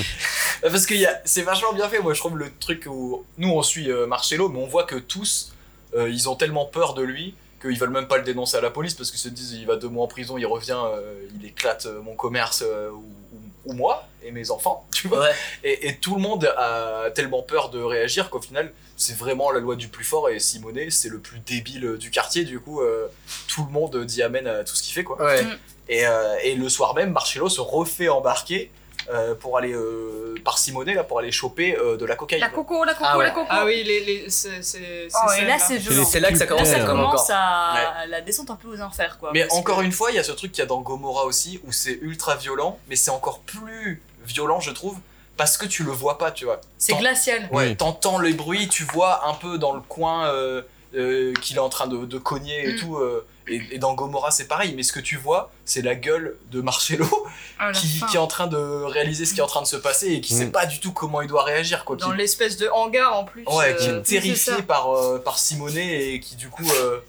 [0.71, 3.49] Parce que y a- c'est vachement bien fait, moi je trouve le truc où nous
[3.51, 5.51] on suit euh, Marcello, mais on voit que tous
[5.95, 8.69] euh, ils ont tellement peur de lui qu'ils veulent même pas le dénoncer à la
[8.71, 11.45] police parce qu'ils se disent il va deux mois en prison, il revient, euh, il
[11.45, 12.95] éclate euh, mon commerce euh, ou,
[13.33, 15.21] ou- ou moi et mes enfants, tu vois.
[15.21, 15.33] Ouais.
[15.63, 19.59] Et, et tout le monde a tellement peur de réagir qu'au final c'est vraiment la
[19.59, 23.07] loi du plus fort et Simonet c'est le plus débile du quartier, du coup euh,
[23.47, 25.21] tout le monde dit amen à tout ce qu'il fait quoi.
[25.21, 25.43] Ouais.
[25.43, 25.57] Mm.
[25.89, 28.71] Et, euh, et le soir même, Marcello se refait embarquer
[29.11, 32.41] euh, pour aller euh, par Simonet là pour aller choper euh, de la cocaïne.
[32.41, 33.25] La coco, la coco, Ah ouais.
[33.25, 33.47] la coco.
[33.49, 36.05] Ah oui, les, les, c'est, c'est, Oh, c'est et là, c'est violent.
[36.05, 38.81] C'est là que ça commence Là, ça comme commence à la descente un peu aux
[38.81, 39.31] enfers, quoi.
[39.33, 41.25] Mais encore que- une fois, il y a ce truc qu'il y a dans Gomorrah
[41.25, 44.97] aussi où c'est ultra violent, mais c'est encore plus violent je trouve
[45.35, 46.61] parce que tu le vois pas, tu vois.
[46.77, 47.49] C'est glacial.
[47.51, 47.75] Ouais, Oui.
[47.75, 50.61] t'entends les bruits, tu vois un peu dans le coin euh,
[50.95, 52.79] euh, qu'il est en train de, de cogner et Mm.
[52.79, 52.97] tout.
[53.47, 56.61] Et, et dans Gomorrah c'est pareil, mais ce que tu vois, c'est la gueule de
[56.61, 57.07] Marcello
[57.59, 59.75] Ah, qui, qui est en train de réaliser ce qui est en train de se
[59.77, 60.37] passer et qui Mm.
[60.37, 61.85] sait pas du tout comment il doit réagir.
[61.85, 63.43] Quoi, Dans qui- l'espèce de hangar en plus.
[63.47, 66.99] Ouais, qui euh, est terrifié par, euh, par Simonet et qui du coup euh,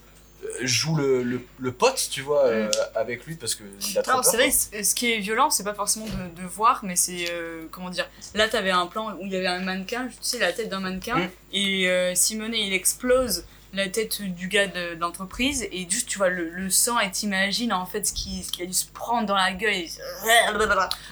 [0.63, 3.65] joue le, le, le pote, tu vois, euh, avec lui parce qu'il
[3.99, 4.31] a trop Non, peur.
[4.31, 4.51] c'est vrai,
[4.85, 7.27] ce qui est violent, c'est pas forcément de, de voir, mais c'est.
[7.31, 10.39] euh, comment dire Là, t'avais un plan où il y avait un mannequin, tu sais,
[10.39, 11.29] la tête d'un mannequin, Mm.
[11.55, 13.45] et euh, Simonet, il explose
[13.77, 17.11] la tête du gars de, de l'entreprise, et juste, tu vois le, le sang, et
[17.11, 19.75] t'imagines en fait ce qui- ce qu'il a dû se prendre dans la gueule.
[19.75, 19.91] et-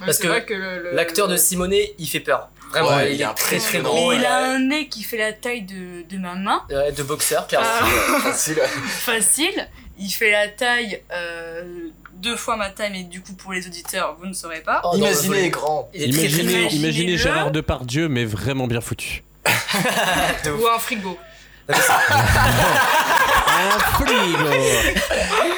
[0.01, 2.48] Parce c'est que vrai que L'acteur de Simonet, il fait peur.
[2.70, 3.83] Vraiment, Ouais, il, il est est très très.
[3.83, 6.90] Mais il a euh, un nez qui fait la taille de, de ma main, ouais,
[6.92, 7.66] de boxeur, clairement.
[7.70, 8.20] Ah.
[8.22, 8.61] Facile.
[8.87, 9.68] facile.
[9.98, 14.16] Il fait la taille, euh, deux fois ma taille, mais du coup pour les auditeurs,
[14.18, 14.81] vous ne saurez pas.
[14.85, 15.90] Oh, Imaginez grand.
[15.94, 19.22] Imaginez, imaginez Gérard Depardieu, mais vraiment bien foutu.
[19.44, 21.18] Ou un frigo.
[23.54, 24.48] Un frigo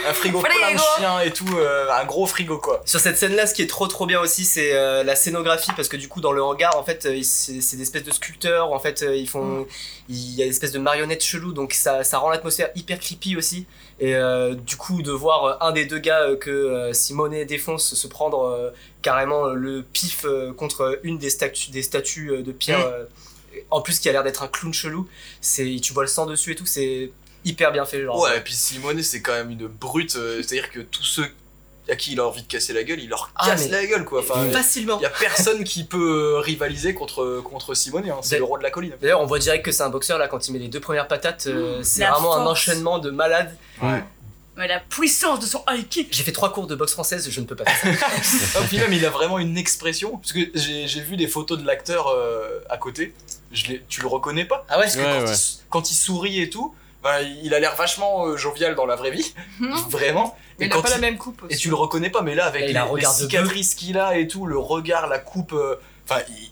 [0.08, 2.82] Un frigo plein de chiens et tout, euh, un gros frigo quoi.
[2.84, 5.88] Sur cette scène-là, ce qui est trop trop bien aussi, c'est euh, la scénographie parce
[5.88, 8.72] que du coup, dans le hangar, en fait, euh, c'est c'est des espèces de sculpteurs.
[8.72, 9.66] En fait, ils font,
[10.08, 13.36] il y a des espèces de marionnettes cheloues, donc ça, ça rend l'atmosphère hyper creepy
[13.36, 13.66] aussi.
[14.00, 17.94] Et euh, du coup, de voir un des deux gars euh, que euh, Simone défonce
[17.94, 18.70] se prendre euh,
[19.02, 22.80] carrément le pif euh, contre une des statues, des statues euh, de pierre.
[22.80, 23.06] Mm.
[23.70, 25.08] En plus, qui a l'air d'être un clown chelou.
[25.40, 26.66] C'est, tu vois le sang dessus et tout.
[26.66, 27.10] C'est
[27.44, 28.20] hyper bien fait, genre.
[28.20, 31.26] Ouais, et puis Simone, c'est quand même une brute, euh, c'est-à-dire que tous ceux
[31.86, 34.06] à qui il a envie de casser la gueule, il leur Ah, casse la gueule
[34.06, 34.20] quoi.
[34.20, 34.98] Enfin, Facilement.
[34.98, 38.20] il y a personne qui peut euh, rivaliser contre, contre Simone, hein.
[38.22, 38.94] c'est le roi de la colline.
[39.02, 41.06] D'ailleurs, on voit direct que c'est un boxeur là quand il met les deux premières
[41.08, 41.46] patates.
[41.46, 43.54] euh, c'est la vraiment un enchaînement de malade.
[44.56, 46.08] Mais la puissance de son high kick.
[46.14, 48.60] J'ai fait trois cours de boxe française, je ne peux pas faire ça.
[48.68, 51.66] Puis même, il a vraiment une expression, parce que j'ai j'ai vu des photos de
[51.66, 53.12] l'acteur euh, à côté,
[53.54, 54.64] je tu le reconnais pas?
[54.68, 55.34] Ah ouais Parce que Ouais, quand, ouais.
[55.36, 58.96] Il, quand il sourit et tout, bah, il a l'air vachement euh, jovial dans la
[58.96, 59.34] vraie vie,
[59.90, 60.36] vraiment.
[60.58, 61.54] Mais Et il a pas la même coupe aussi.
[61.54, 64.46] Et tu le reconnais pas, mais là, avec les, les cicatrices qu'il a et tout,
[64.46, 65.76] le regard, la coupe, euh,
[66.08, 66.50] enfin, il, il-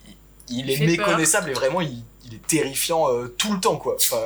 [0.59, 3.95] il Il est méconnaissable et vraiment, il, il est terrifiant euh, tout le temps, quoi.
[3.97, 4.21] Enfin,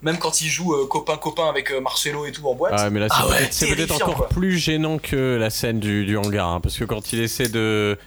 [0.00, 2.72] même quand il joue euh, copain-copain avec euh, Marcelo et tout en boîte.
[2.76, 4.28] Ah, mais là, c'est Ah ouais, peut-être c'est peut-être encore quoi.
[4.28, 7.98] plus gênant que la scène du, du hangar, hein, parce que quand il essaie de,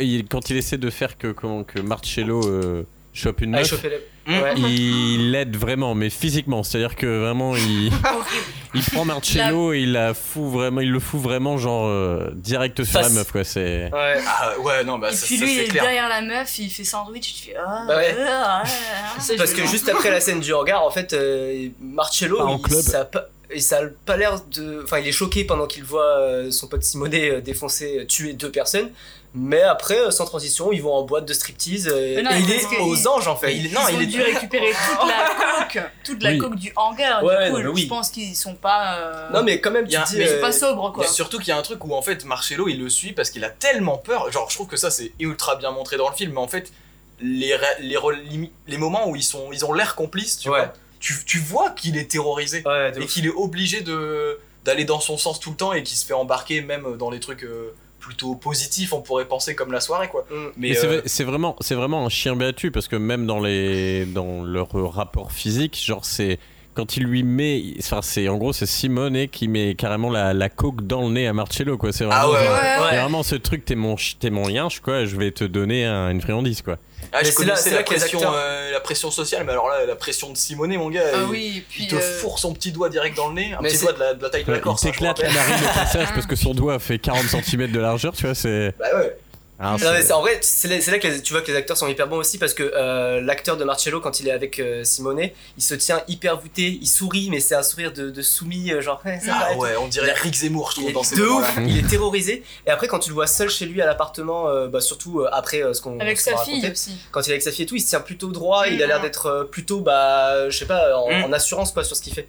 [0.00, 2.86] il- quand il essaie de faire que comment que Marcello euh,
[3.18, 3.84] chope une Allez, meuf,
[4.26, 4.42] Mmh.
[4.42, 4.54] Ouais.
[4.58, 7.90] il l'aide vraiment, mais physiquement, c'est-à-dire que vraiment il,
[8.74, 12.84] il prend Marcello et il la fout vraiment, il le fout vraiment genre euh, direct
[12.84, 13.08] sur Face.
[13.08, 13.42] la meuf quoi.
[13.44, 14.20] C'est Ouais.
[14.26, 15.82] Ah ouais, non, bah et ça, puis ça, lui, il est clair.
[15.82, 18.14] derrière la meuf, il fait sandwich, tu fais ah, Bah ouais.
[18.20, 18.68] ah, ah,
[19.16, 19.20] ah.
[19.20, 22.80] Ça, Parce que juste après la scène du hangar, en fait, euh, Marcello, il, club.
[22.80, 23.08] ça
[23.50, 24.82] et ça a pas l'air de.
[24.84, 28.32] Enfin, il est choqué pendant qu'il voit euh, son pote Simonet euh, défoncer, euh, tuer
[28.34, 28.90] deux personnes.
[29.34, 32.94] Mais après, sans transition, ils vont en boîte de striptease non, et il est aux
[32.96, 33.54] il- anges en fait.
[33.54, 36.38] il Ils non, ont il est dû récupérer toute la coque, toute la Oui.
[36.38, 37.22] coque du hangar.
[37.22, 37.82] Ouais, du coup, non, oui.
[37.82, 38.96] je pense qu'ils sont pas.
[38.98, 40.16] euh, Non, mais quand même, tu te dis.
[40.16, 41.06] mais ils sont pas sobres quoi.
[41.06, 43.44] Surtout qu'il y a un truc où en fait Marcello il le suit parce qu'il
[43.44, 44.32] a tellement peur.
[44.32, 46.72] Genre je trouve que ça c'est ultra bien montré dans le film, mais en fait
[47.20, 50.58] les, les, re- limi- les moments où ils, sont, ils ont l'air complices, tu Ouais.
[50.60, 55.00] vois, tu, tu vois qu'il est terrorisé Ouais, et qu'il est obligé de d'aller dans
[55.00, 57.72] son sens tout le temps et qu'il se fait embarquer même dans les trucs euh,
[58.00, 60.24] plutôt positifs, on pourrait penser comme la soirée quoi.
[60.30, 60.34] Mm.
[60.56, 63.26] Mais Mais c'est euh, vrai- c'est vraiment, c'est vraiment un chien battu parce que même
[63.26, 66.38] dans les, dans leur rapport physique, genre c'est
[66.74, 70.48] quand il lui met, enfin c'est en gros c'est Simone qui met carrément la, la
[70.48, 71.92] coke dans le nez à Marcello quoi.
[71.92, 72.60] C'est vraiment, Ah ouais, genre- ouais.
[72.78, 73.00] c'est Ouais.
[73.00, 75.04] vraiment ce truc t'es mon, t'es mon lien, quoi.
[75.06, 76.76] Je vais te donner un- une friandise quoi.
[77.12, 80.30] Ah, Mais je là- la pression, euh, la pression sociale, mais alors là la pression
[80.30, 81.84] de Simone mon gars, Ah il, oui, puis.
[81.84, 83.92] il te euh, fourre son petit doigt direct dans le nez, un Mais petit doigt
[83.92, 84.84] de la, de la taille de la il Corse.
[84.84, 88.12] me t'éclate la narine au passage parce que son doigt fait 40 cm de largeur,
[88.14, 88.34] tu vois.
[88.34, 88.74] C'est.
[88.78, 89.16] Bah ouais.
[89.60, 91.88] Ah, Non, mais en vrai, c'est là, que les- tu vois que les acteurs sont
[91.88, 95.30] hyper bons aussi parce que euh, l'acteur de Marcello, quand il est avec euh, Simone,
[95.56, 98.80] il se tient hyper voûté, il sourit, mais c'est un sourire de, de soumis, euh,
[98.80, 101.58] genre, Ah ouais, on dirait Rick Zemmour, je Il trouve, est dans ces de ouf,
[101.66, 102.44] il est terrorisé.
[102.66, 105.28] Et après, quand tu le vois seul chez lui à l'appartement, euh, bah, surtout euh,
[105.32, 106.96] après euh, ce qu'on Avec sa fille aussi.
[107.10, 108.86] quand il est avec sa fille et tout, il se tient plutôt droit, il a
[108.86, 108.88] Mm.
[108.88, 111.24] l'air d'être plutôt, bah, je sais pas, en, Mm.
[111.24, 112.28] en assurance quoi sur ce qu'il fait.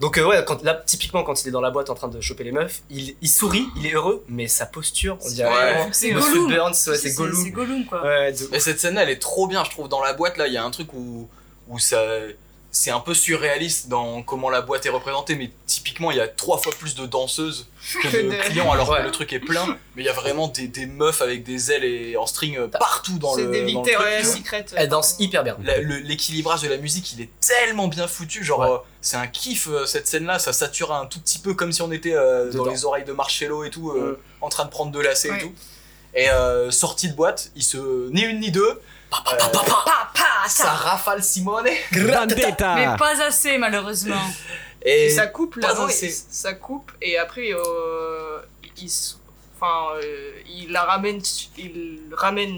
[0.00, 2.20] Donc euh, ouais, quand, là, typiquement, quand il est dans la boîte en train de
[2.20, 5.88] choper les meufs, il, il sourit, il est heureux, mais sa posture, on dirait Ouais.
[5.92, 6.48] C'est Gollum.
[6.48, 7.50] Burns, ouais, c'est C'est Gollum.
[7.50, 8.02] Gollum quoi.
[8.04, 9.88] Ouais, de- Mais cette scène-là, elle est trop bien, je trouve.
[9.88, 11.28] Dans la boîte, là, il y a un truc où,
[11.68, 12.02] où ça.
[12.78, 16.28] C'est un peu surréaliste dans comment la boîte est représentée, mais typiquement, il y a
[16.28, 17.68] trois fois plus de danseuses
[18.02, 18.98] que de clients, alors Ouais.
[18.98, 19.78] que le truc est plein.
[19.94, 22.68] Mais il y a vraiment des, des meufs avec des ailes et en string euh,
[22.68, 23.50] partout dans C'est le.
[23.50, 24.44] des dans le Victoria's truc.
[24.44, 24.66] Secret.
[24.74, 25.56] Elle danse hyper bien.
[26.04, 28.44] L'équilibrage de la musique, il est tellement bien foutu.
[28.44, 28.66] Genre, Ouais.
[28.70, 30.38] euh, c'est un kiff euh, cette scène-là.
[30.38, 33.12] Ça sature un tout petit peu comme si on était euh, dans les oreilles de
[33.12, 34.44] Marcello et tout, euh, Mm.
[34.44, 35.38] en train de prendre de lacets Ouais.
[35.38, 35.52] et tout.
[36.14, 38.08] Et euh, sortie de boîte, il se.
[38.10, 38.80] Ni une ni deux.
[39.32, 39.64] Euh, Pa,
[40.14, 40.70] pa, ça ça.
[40.70, 41.66] rafale Simone.
[41.92, 44.20] Vendetta Mais pas assez malheureusement.
[44.82, 45.74] Et Et ça coupe là,
[46.30, 48.38] ça coupe et après euh,
[48.80, 48.88] il,
[49.56, 51.20] enfin, euh, il la ramène,
[51.58, 52.56] il ramène.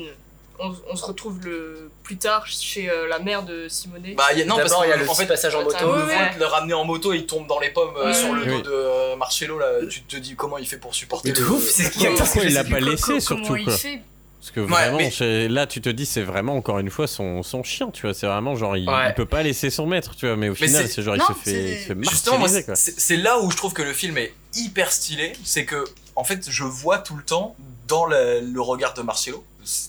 [0.60, 4.14] On, on se retrouve le plus tard chez euh, la mère de Simonet.
[4.14, 5.54] Bah, y a, non, parce D'abord, il y a qu'en le en petit fait, passage
[5.54, 5.76] en moto.
[5.80, 6.30] le ouais, voit ouais.
[6.36, 8.12] le ramener en moto, il tombe dans les pommes euh, Ouais.
[8.14, 8.62] sur le dos Oui.
[8.64, 9.56] de euh, Marcello.
[9.60, 11.90] Là, tu te dis comment il fait pour supporter Mais de le- ouf, c'est ce
[11.92, 12.10] qu'il y a.
[12.10, 14.00] Pourquoi il l'a pas laissé surtout Comment il quoi fait
[14.48, 17.42] Parce que Ouais, vraiment, mais- là, tu te dis, c'est vraiment encore une fois son,
[17.42, 18.14] son chien, tu vois.
[18.14, 19.08] C'est vraiment genre, il, Ouais.
[19.11, 20.37] il peut pas laisser son maître, tu vois.
[20.37, 22.46] Mais au Mais final, c'est- genre, il Non, se fait, c'est- il se fait Justement,
[22.48, 25.32] c'est c'est là où je trouve que le film est hyper stylé.
[25.44, 25.84] C'est que,
[26.16, 27.56] en fait, je vois tout le temps
[27.87, 29.44] dans le, le regard de Marcello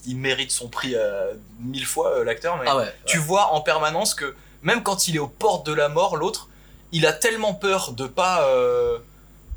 [0.05, 2.93] il mérite son prix euh, mille fois euh, l'acteur, mais Ah ouais.
[3.05, 6.49] tu vois en permanence que même quand il est aux portes de la mort, l'autre,
[6.91, 8.97] il a tellement peur de pas, euh,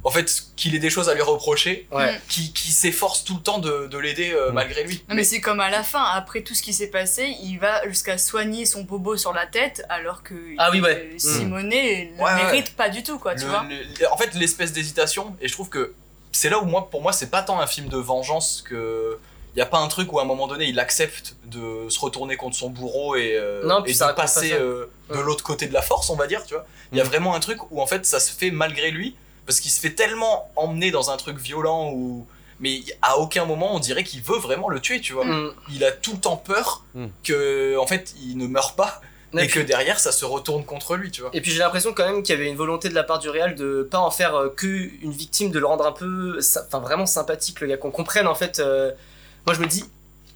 [0.04, 2.20] en fait, qu'il ait des choses à lui reprocher, Ouais.
[2.28, 4.54] qu'il qu'il s'efforce tout le temps de, de l'aider euh, Mm.
[4.54, 5.04] malgré lui.
[5.08, 7.86] Non mais c'est comme à la fin, après tout ce qui s'est passé, il va
[7.88, 11.10] jusqu'à soigner son bobo sur la tête alors que Ah oui, ouais.
[11.14, 12.44] euh, Simonet le Ouais, ouais.
[12.44, 13.64] mérite pas du tout quoi, tu Le- vois.
[13.68, 15.94] le- en fait, l'espèce d'hésitation, et je trouve que
[16.32, 19.18] c'est là où moi, pour moi, c'est pas tant un film de vengeance que.
[19.54, 22.00] Il y a pas un truc où à un moment donné il accepte de se
[22.00, 25.20] retourner contre son bourreau et, euh, Non, et puis de pas passer euh, de Mm.
[25.20, 26.64] l'autre côté de la force, on va dire, tu vois.
[26.90, 27.08] Il y a Mm.
[27.08, 29.14] vraiment un truc où en fait ça se fait malgré lui,
[29.46, 32.26] parce qu'il se fait tellement emmener dans un truc violent ou.
[32.60, 35.24] Mais à aucun moment on dirait qu'il veut vraiment le tuer, tu vois.
[35.24, 35.52] Mm.
[35.72, 37.06] Il a tout le temps peur Mm.
[37.24, 39.00] que, en fait, il ne meurt pas
[39.36, 41.30] Et et que derrière ça se retourne contre lui, tu vois.
[41.32, 43.30] Et puis j'ai l'impression quand même qu'il y avait une volonté de la part du
[43.30, 46.78] réal de pas en faire euh, que une victime, de le rendre un peu, enfin
[46.80, 48.58] vraiment sympathique le gars, qu'on comprenne en fait.
[48.60, 48.92] euh,
[49.46, 49.84] moi je me dis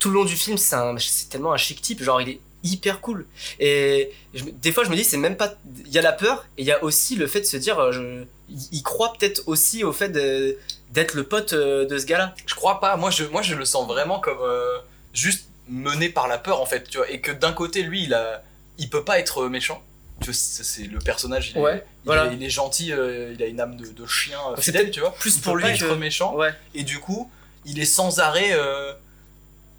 [0.01, 2.40] tout le long du film c'est un- c'est tellement un chic type, genre il est
[2.66, 3.26] hyper cool.
[3.61, 6.46] Et je des fois je me dis c'est même pas, il y a la peur
[6.59, 8.24] et il y a aussi le fait de se dire, euh, je,
[8.72, 12.35] il, croit peut-être aussi au fait d'être le pote euh, de ce gars-là.
[12.46, 12.96] Je crois pas.
[12.96, 14.79] Moi, je, moi, je le sens vraiment comme euh,
[15.12, 16.88] juste mené par la peur, en fait.
[16.88, 18.42] Tu vois, et que d'un côté, lui, il a,
[18.79, 19.83] il peut pas être méchant.
[20.20, 21.50] Tu vois, c'est le personnage.
[21.50, 22.26] Il, est, Ouais, il, voilà.
[22.26, 22.92] est, il est gentil.
[22.92, 25.12] euh, il a une âme de, de chien C'est fidèle, tu vois.
[25.14, 26.35] plus Il pour lui être que- méchant.
[26.37, 26.50] Ouais.
[26.74, 27.31] Et du coup,
[27.64, 28.50] il est sans arrêt.
[28.52, 28.92] euh,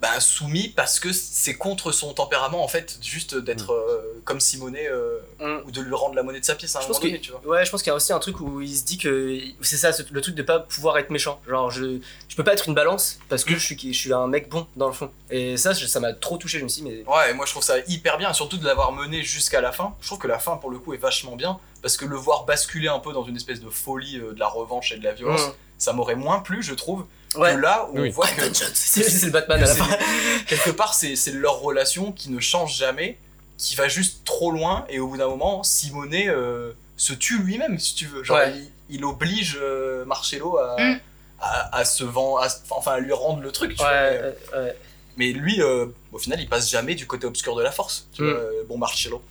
[0.02, 4.88] bah, soumis parce que c'est contre son tempérament en fait juste d'être euh, comme Simonet
[4.90, 5.68] euh, Mm.
[5.68, 7.08] ou de lui rendre la monnaie de sa pièce à un Je moment pense que-
[7.10, 8.84] donné tu vois Ouais, je pense qu'il y a aussi un truc où il se
[8.86, 11.40] dit que c'est ça, le truc de pas pouvoir être méchant.
[11.48, 14.26] Genre, je, je peux pas être une balance parce que je suis, je suis un
[14.28, 15.12] mec bon dans le fond.
[15.30, 16.58] Et ça, je- ça m'a trop touché.
[16.58, 18.66] Je me suis dit, mais Ouais, et moi je trouve ça hyper bien, surtout de
[18.66, 19.94] l'avoir mené jusqu'à la fin.
[20.02, 22.46] Je trouve que la fin pour le coup est vachement bien, parce que le voir
[22.46, 25.14] basculer un peu dans une espèce de folie euh, de la revanche et de la
[25.14, 25.52] violence, Mm.
[25.78, 27.06] ça m'aurait moins plu, je trouve,
[27.36, 27.54] ouais.
[27.56, 28.10] que là où Oui.
[28.10, 28.42] on voit que
[28.74, 29.88] C'est le Batman à la fin.
[30.48, 33.18] quelque part c'est c'est leur relation qui ne change jamais,
[33.58, 37.80] qui va juste trop loin, et au bout d'un moment, Simonet euh, se tue lui-même,
[37.80, 38.24] si tu veux.
[38.24, 38.54] Genre, Ouais.
[38.90, 41.00] il, il oblige euh, Marcello à, Mm.
[41.42, 44.62] à, à se vendre, à enfin à lui rendre le truc, tu Ouais, vois.
[45.18, 48.08] Mais lui, euh, au final, il passe jamais du côté obscur de la force.
[48.14, 48.30] Tu Mm.
[48.32, 49.22] vois, bon Marcello.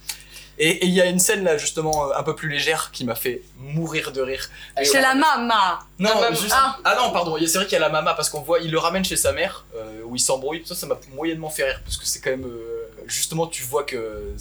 [0.59, 3.15] Et il y a une scène là, justement, euh, un peu plus légère qui m'a
[3.15, 4.49] fait mourir de rire.
[4.83, 6.79] Chez la mama Non, Ah, juste- ah.
[6.85, 8.79] ah non, pardon, c'est vrai qu'il y a la mama parce qu'on voit, il le
[8.79, 10.63] ramène chez sa mère euh, où il s'embrouille.
[10.65, 12.45] Ça, ça m'a moyennement fait rire parce que c'est quand même.
[12.47, 14.33] euh, justement, tu vois que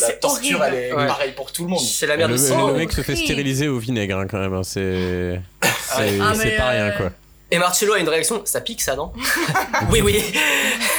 [0.00, 0.76] la torture, horrible.
[0.76, 1.06] elle est Ouais.
[1.06, 1.80] pareille pour tout le monde.
[1.80, 2.72] C'est la Le, mère de le Simon.
[2.76, 3.24] mec se fait horrible.
[3.26, 4.54] stériliser au vinaigre hein, quand même.
[4.54, 7.10] hein, C'est c'est Ah, pas rien euh, quoi.
[7.54, 9.12] Et Marcello a une réaction, ça pique ça, non
[9.90, 10.22] Oui, oui.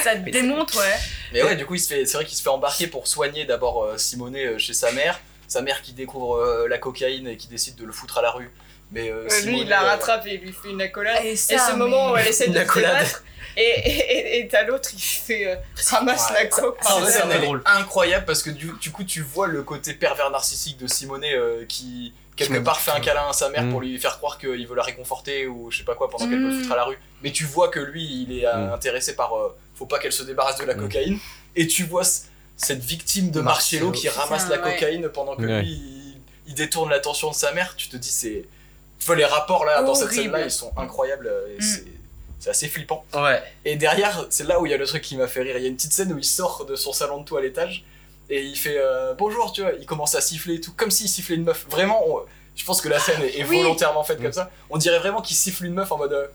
[0.03, 0.95] Ça te démonte, ouais.
[1.33, 3.45] Mais ouais, du coup, il se fait, c'est vrai qu'il se fait embarquer pour soigner
[3.45, 5.19] d'abord euh, Simonet euh, chez sa mère.
[5.47, 8.31] Sa mère qui découvre euh, la cocaïne et qui décide de le foutre à la
[8.31, 8.51] rue.
[8.91, 11.23] Mais euh, Euh, lui, il la euh, rattrape et il lui fait une accolade.
[11.23, 12.97] Et Et ça, ce moment où elle essaie de Une se accolade.
[12.99, 13.23] débattre,
[13.57, 15.55] et, et, et, et t'as l'autre, il fait euh,
[15.89, 16.77] ramasse Ouais, la coke.
[16.81, 17.21] Ah, par cette terre.
[17.23, 17.61] scène, elle est drôle.
[17.65, 21.65] incroyable parce que du, du coup tu vois le côté pervers narcissique de Simonet euh,
[21.67, 23.71] qui quelque part fait un câlin à sa mère Mm.
[23.71, 26.37] pour lui faire croire qu'il veut la réconforter ou je sais pas quoi pendant qu'elle
[26.39, 26.59] peut le Mm.
[26.61, 28.73] foutre à la rue mais tu vois que lui il est euh, Mm.
[28.73, 30.79] intéressé par euh, faut pas qu'elle se débarrasse de la Mm.
[30.81, 31.19] cocaïne
[31.55, 32.03] et tu vois
[32.57, 33.87] cette victime de Marcello.
[33.87, 34.73] Marcello qui ramasse la ouais.
[34.73, 35.61] cocaïne pendant que Ouais.
[35.61, 38.45] lui il, il détourne l'attention de sa mère tu te dis c'est
[38.99, 40.23] tu vois les rapports là dans cette Horrible.
[40.23, 41.61] scène là ils sont incroyables et Mm.
[41.61, 41.85] c'est
[42.37, 43.41] c'est assez flippant Ouais.
[43.63, 45.57] et derrière, c'est là où il y a le truc qui m'a fait rire.
[45.57, 47.85] Il y a une petite scène où il sort de son salon de toilettage
[48.29, 49.71] et il fait euh, bonjour, tu vois.
[49.79, 51.65] Il commence à siffler et tout, comme s'il sifflait une meuf.
[51.69, 52.21] Vraiment, on-
[52.55, 53.57] je pense que la scène est, est Oui.
[53.57, 54.23] volontairement faite Mm.
[54.23, 54.49] comme ça.
[54.69, 56.27] On dirait vraiment qu'il siffle une meuf en mode euh,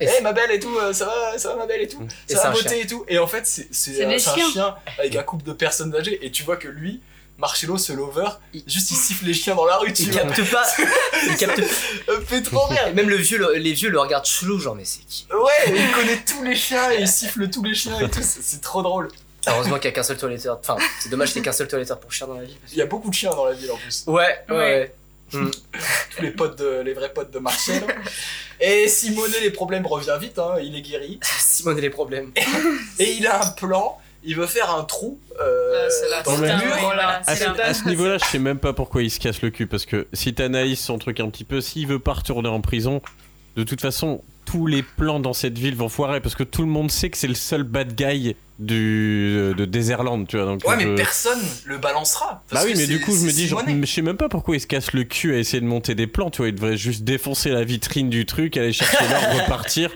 [0.00, 2.00] Et Hey ma belle et tout, euh, ça va, ça va ma belle et tout,
[2.00, 2.08] Mm.
[2.28, 3.04] Ça va beauté et tout.
[3.08, 6.56] Et en fait, c'est un, chien avec un couple de personnes âgées et tu vois
[6.56, 7.02] que lui,
[7.36, 8.28] Marcello, ce lover,
[8.66, 10.22] juste il siffle les chiens dans la rue, tu Il vois.
[10.22, 10.64] capte pas.
[11.28, 11.60] Il capte
[12.26, 12.88] fait trop rire.
[12.88, 15.26] Et même le vieux, le- les vieux le regardent chelou, genre, mais c'est qui?
[15.32, 18.60] Ouais, il connaît tous les chiens et il siffle tous les chiens et tout, c'est
[18.60, 19.08] trop drôle.
[19.48, 20.58] Heureusement qu'il y a qu'un seul toiletteur.
[20.60, 22.56] Enfin, c'est dommage qu'il y ait qu'un seul toiletteur pour chien dans la vie.
[22.72, 24.04] Il y a beaucoup de chiens dans la ville en plus.
[24.06, 24.56] Ouais, ouais.
[24.56, 24.94] Ouais.
[25.32, 25.50] Mm.
[26.16, 27.82] tous les potes de, les vrais potes de Marcel.
[28.60, 31.20] Et Simonet, les problèmes revient vite, hein, il est guéri.
[31.38, 32.32] Simone a les problèmes.
[32.98, 36.46] Et il a un plan, il veut faire un trou euh, c'est là, dans le
[36.46, 36.76] mur.
[36.80, 39.86] voilà, à ce niveau-là, je sais même pas pourquoi il se casse le cul parce
[39.86, 43.02] que si t'analyses son truc un petit peu, s'il veut pas retourner en prison,
[43.56, 46.68] de toute façon, tous les plans dans cette ville vont foirer parce que tout le
[46.68, 50.46] monde sait que c'est le seul bad guy du de Deserland, tu vois.
[50.46, 52.42] Donc Ouais, je- mais personne le balancera.
[52.48, 54.28] parce Bah oui, que mais du coup, je me dis, genre, je sais même pas
[54.28, 56.48] pourquoi il se casse le cul à essayer de monter des plans, tu vois.
[56.48, 59.90] Il devrait juste défoncer la vitrine du truc, aller chercher l'or, repartir.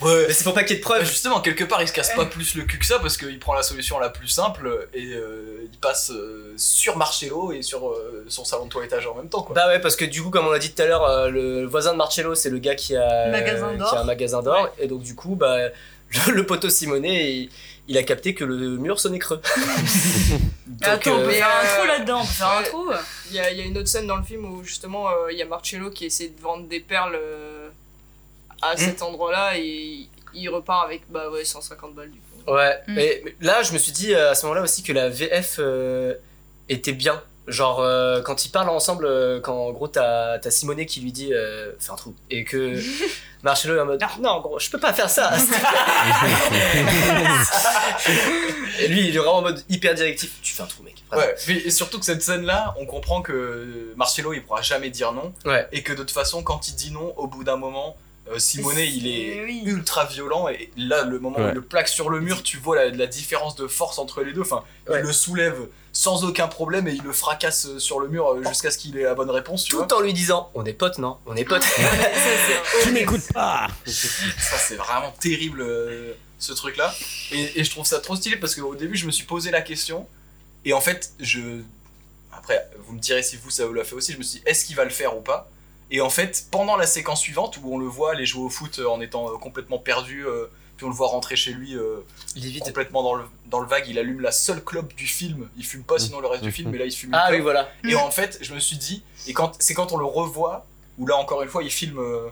[0.00, 0.24] Ouais.
[0.28, 1.06] Mais c'est pour pas qu'il y ait de Bah, preuves.
[1.08, 3.54] justement, quelque part, il se casse pas plus le cul que ça parce qu'il prend
[3.54, 8.24] la solution la plus simple et euh, il passe euh, sur Marcello et sur euh,
[8.28, 9.42] son salon de toilettage en même temps.
[9.42, 9.54] Quoi.
[9.54, 11.64] Bah ouais, parce que du coup, comme on l'a dit tout à l'heure, euh, le
[11.66, 14.68] voisin de Marcello, c'est le gars qui a, Magasin qui a un magasin d'or.
[14.78, 15.58] Et donc, du coup, bah,
[16.32, 17.50] le poteau Simonet, il,
[17.88, 19.40] il a capté que le mur sonnait creux.
[20.66, 22.90] Donc, Attends, on euh, peut faire un trou là-dedans, on peut faire un trou.
[23.30, 25.32] Il y a, il y a une autre scène dans le film où justement euh,
[25.32, 27.57] il y a Marcello qui essaie de vendre des perles euh,
[28.62, 32.24] à cet endroit-là et il repart avec bah ouais 150 balles du coup.
[32.52, 32.94] Ouais, Mm.
[32.94, 35.56] mais, mais là, je me suis dit euh, à ce moment-là aussi que la VF
[35.58, 36.14] euh,
[36.68, 37.22] était bien.
[37.46, 41.12] Genre, euh, quand ils parlent ensemble, euh, quand en gros t'as t'as Simonet qui lui
[41.12, 42.14] dit euh, fais un trou.
[42.28, 42.74] Et que
[43.42, 45.32] Marcello est en mode non, gros, je peux pas faire ça.
[48.80, 50.96] et lui, il est vraiment en mode hyper directif tu fais un trou, mec.
[51.10, 51.24] Vraiment.
[51.26, 55.12] Ouais, puis- et surtout que cette scène-là, on comprend que Marcello il pourra jamais dire
[55.12, 55.32] non.
[55.44, 55.66] Ouais.
[55.72, 57.96] Et que de toute façon, quand il dit non, au bout d'un moment,
[58.32, 59.62] euh, Simonet il est oui.
[59.64, 60.48] ultra violent.
[60.48, 63.06] Et là, le moment où il le plaque sur le mur, tu vois la, la
[63.06, 64.42] différence de force entre les deux.
[64.42, 65.00] Enfin, Ouais.
[65.00, 68.42] il le soulève sans aucun problème et il le fracasse euh, sur le mur euh,
[68.48, 69.86] jusqu'à ce qu'il ait la bonne réponse, tu vois.
[69.86, 71.18] Tout en lui disant on est potes, non?
[71.26, 71.66] On est potes.
[72.84, 76.94] Tu m'écoutes pas Ça, c'est vraiment terrible euh, ce truc-là.
[77.32, 79.60] Et, et je trouve ça trop stylé parce qu'au début, je me suis posé la
[79.62, 80.06] question.
[80.64, 81.40] Et en fait, je.
[82.32, 84.12] Après, vous me direz si vous, ça vous l'a fait aussi.
[84.12, 85.50] Je me suis dit, est-ce qu'il va le faire ou pas?
[85.90, 88.78] Et en fait, pendant la séquence suivante où on le voit aller jouer au foot
[88.78, 92.00] euh, en étant euh, complètement perdu, euh, puis on le voit rentrer chez lui euh,
[92.36, 92.64] Il est vite.
[92.64, 95.48] complètement dans le, dans le vague, il allume la seule clope du film.
[95.56, 97.40] Il fume pas sinon le reste du film, mais là il fume une Ah oui,
[97.40, 97.68] voilà.
[97.84, 100.66] Et en fait, je me suis dit, et quand c'est quand on le revoit,
[100.98, 102.28] où là encore une fois, il filme euh,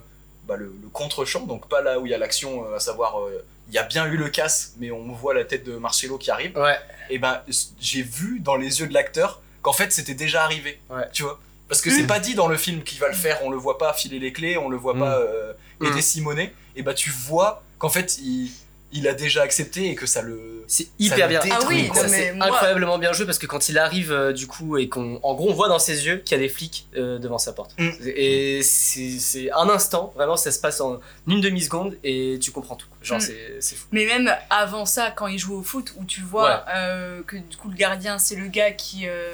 [0.47, 3.21] bah, le, le contre-champ, donc pas là où il y a l'action, euh, à savoir,
[3.21, 6.19] euh, il y a bien eu le casse, mais on voit la tête de Marcello
[6.19, 6.57] qui arrive.
[6.57, 6.77] Ouais.
[7.11, 7.41] Et ben,
[7.81, 11.09] j'ai vu dans les yeux de l'acteur qu'en fait c'était déjà arrivé, Ouais.
[11.13, 11.41] tu vois?
[11.69, 13.77] Parce que c'est pas dit dans le film qu'il va le faire, on le voit
[13.79, 14.99] pas filer les clés, on le voit Mm.
[15.01, 15.53] pas euh,
[15.83, 16.01] aider Mm.
[16.03, 18.51] Simonet, et bah tu vois qu'en fait il,
[18.93, 20.65] il a déjà accepté et que ça le.
[20.69, 21.41] C'est hyper bien.
[21.41, 22.03] détruit, Ah oui, quoi.
[22.03, 24.79] non, mais c'est moi- incroyablement bien joué parce que quand il arrive euh, du coup
[24.79, 27.19] et qu'on en gros on voit dans ses yeux qu'il y a des flics euh,
[27.19, 27.91] devant sa porte Mm.
[28.05, 32.51] et c'est c'est un instant vraiment ça se passe en une demi seconde et tu
[32.51, 33.21] comprends tout genre Mm.
[33.21, 36.65] c'est c'est fou Mais même avant ça, quand il joue au foot, où tu vois
[36.75, 39.31] euh, que du coup le gardien c'est le gars qui, euh,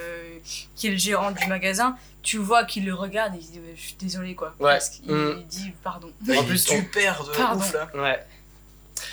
[0.76, 3.80] qui est le gérant du magasin, tu vois qu'il le regarde et il dit je
[3.80, 4.55] suis désolé quoi.
[4.61, 4.72] Ouais.
[4.72, 5.36] Parce qu'il Mm.
[5.40, 6.11] il dit pardon.
[6.36, 7.61] En plus, on- super de Pardon.
[7.61, 7.88] ouf là.
[7.94, 8.18] ouais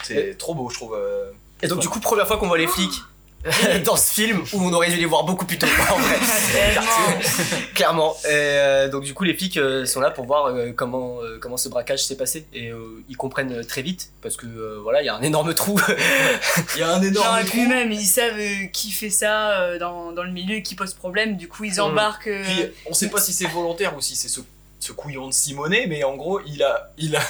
[0.04, 0.96] C'est trop beau, je trouve.
[0.96, 1.32] euh.
[1.62, 3.02] et donc du coup première fois qu'on voit les flics
[3.86, 6.18] dans ce film où on aurait dû les voir beaucoup plus tôt en vrai
[7.74, 11.22] clairement et, euh, donc du coup les flics euh, sont là pour voir euh, comment
[11.22, 14.46] euh, comment ce braquage s'est passé et euh, ils comprennent euh, très vite parce que
[14.46, 15.80] euh, voilà il y a un énorme trou
[16.76, 17.52] Il y a un énorme et trou.
[17.52, 20.76] puis même, ils savent euh, qui fait ça euh, dans, dans le milieu et qui
[20.76, 22.28] pose problème, du coup ils embarquent.
[22.28, 24.42] euh, Puis on sait pas si c'est volontaire ou si c'est ce,
[24.82, 26.92] ce couillon de Simonet, mais en gros, il a.
[26.98, 27.22] Il a...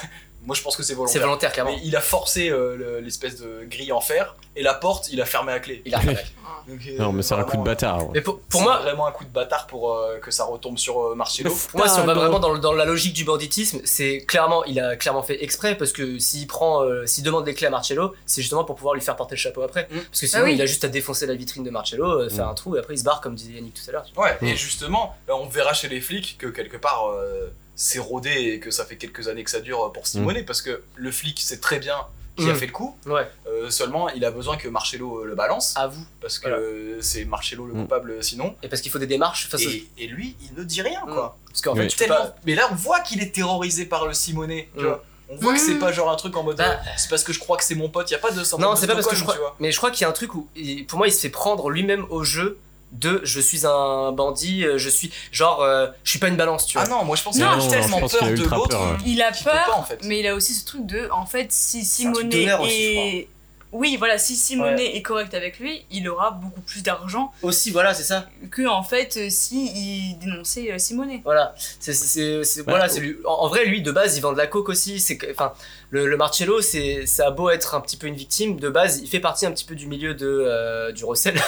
[0.46, 1.12] Moi je pense que c'est volontaire.
[1.12, 4.62] c'est volontaire clairement Mais il a forcé euh, le- l'espèce de grille en fer et
[4.62, 5.82] la porte, il a fermé à clé.
[5.84, 6.24] il a fait
[6.68, 7.98] Donc, euh, Non, mais c'est un coup de bâtard.
[8.04, 8.10] ouais.
[8.14, 11.14] mais pour, moi vraiment un coup de bâtard pour euh, que ça retombe sur euh,
[11.14, 11.50] Marcello.
[11.70, 14.96] Pour moi, si on va vraiment dans, la logique du banditisme, c'est clairement, il a
[14.96, 18.42] clairement fait exprès parce que s'il prend, euh, s'il demande les clés à Marcello, c'est
[18.42, 19.88] justement pour pouvoir lui faire porter le chapeau après.
[19.90, 19.98] Mm.
[20.10, 20.54] Parce que sinon, Ah oui.
[20.54, 22.50] il a juste à défoncer la vitrine de Marcello, euh, faire Mm.
[22.50, 24.06] un trou et après il se barre comme disait Yannick tout à l'heure.
[24.16, 24.56] Ouais, et Mm.
[24.56, 27.48] justement, là, on verra chez les flics que quelque part euh,
[27.82, 30.82] c'est rodé et que ça fait quelques années que ça dure pour Simonet parce que
[30.96, 31.96] le flic sait très bien
[32.36, 32.56] qui a Mm.
[32.56, 33.26] fait le coup, Ouais.
[33.48, 36.04] euh, seulement il a besoin que Marcello euh, le balance À vous.
[36.20, 36.58] parce que Voilà.
[36.62, 37.82] euh, c'est Marcello le Mm.
[37.82, 38.54] coupable sinon.
[38.62, 41.12] Et parce qu'il faut des démarches face Et, et lui, il ne dit rien Mm.
[41.14, 41.38] quoi.
[41.46, 41.94] Parce qu'en fait, Oui.
[41.96, 42.36] Tellement- pas.
[42.44, 44.86] Mais là, on voit qu'il est terrorisé par le Simonet, tu Mm.
[44.86, 45.04] vois.
[45.30, 45.78] On voit que c'est Mm.
[45.80, 46.70] pas genre un truc en mode Bah.
[46.72, 48.70] euh, c'est parce que je crois que c'est mon pote, y a pas de syndrome
[48.72, 49.56] Non, c'est pas parce que je crois.
[49.58, 51.30] Mais je crois qu'il y a un truc où, il- pour moi, il se fait
[51.30, 52.58] prendre lui-même au jeu
[52.92, 55.12] de je suis un bandit, euh, je suis.
[55.32, 56.86] Genre, euh, je suis pas une balance, tu vois.
[56.86, 58.98] Ah non, moi je pense Non, qu'il a tellement peur de l'autre ouais.
[59.06, 60.00] Il a peur, pas en fait.
[60.04, 63.28] mais il a aussi ce truc de, en fait, si Simonet est...
[63.72, 67.94] Oui, voilà, si Simonet est correct avec lui, il aura beaucoup plus d'argent Aussi, voilà,
[67.94, 68.26] c'est ça.
[68.50, 71.20] que, en fait, euh, si il dénonçait Simonet.
[71.22, 72.42] Voilà, c'est Ouais.
[72.66, 73.16] voilà, c'est lui.
[73.24, 74.98] En, en vrai, lui de base, il vend de la coke aussi.
[74.98, 75.52] C'est que- enfin
[75.90, 79.00] le, le Marcello, c'est ça a beau être un petit peu une victime de base,
[79.02, 81.34] il fait partie un petit peu du milieu de euh, du recel.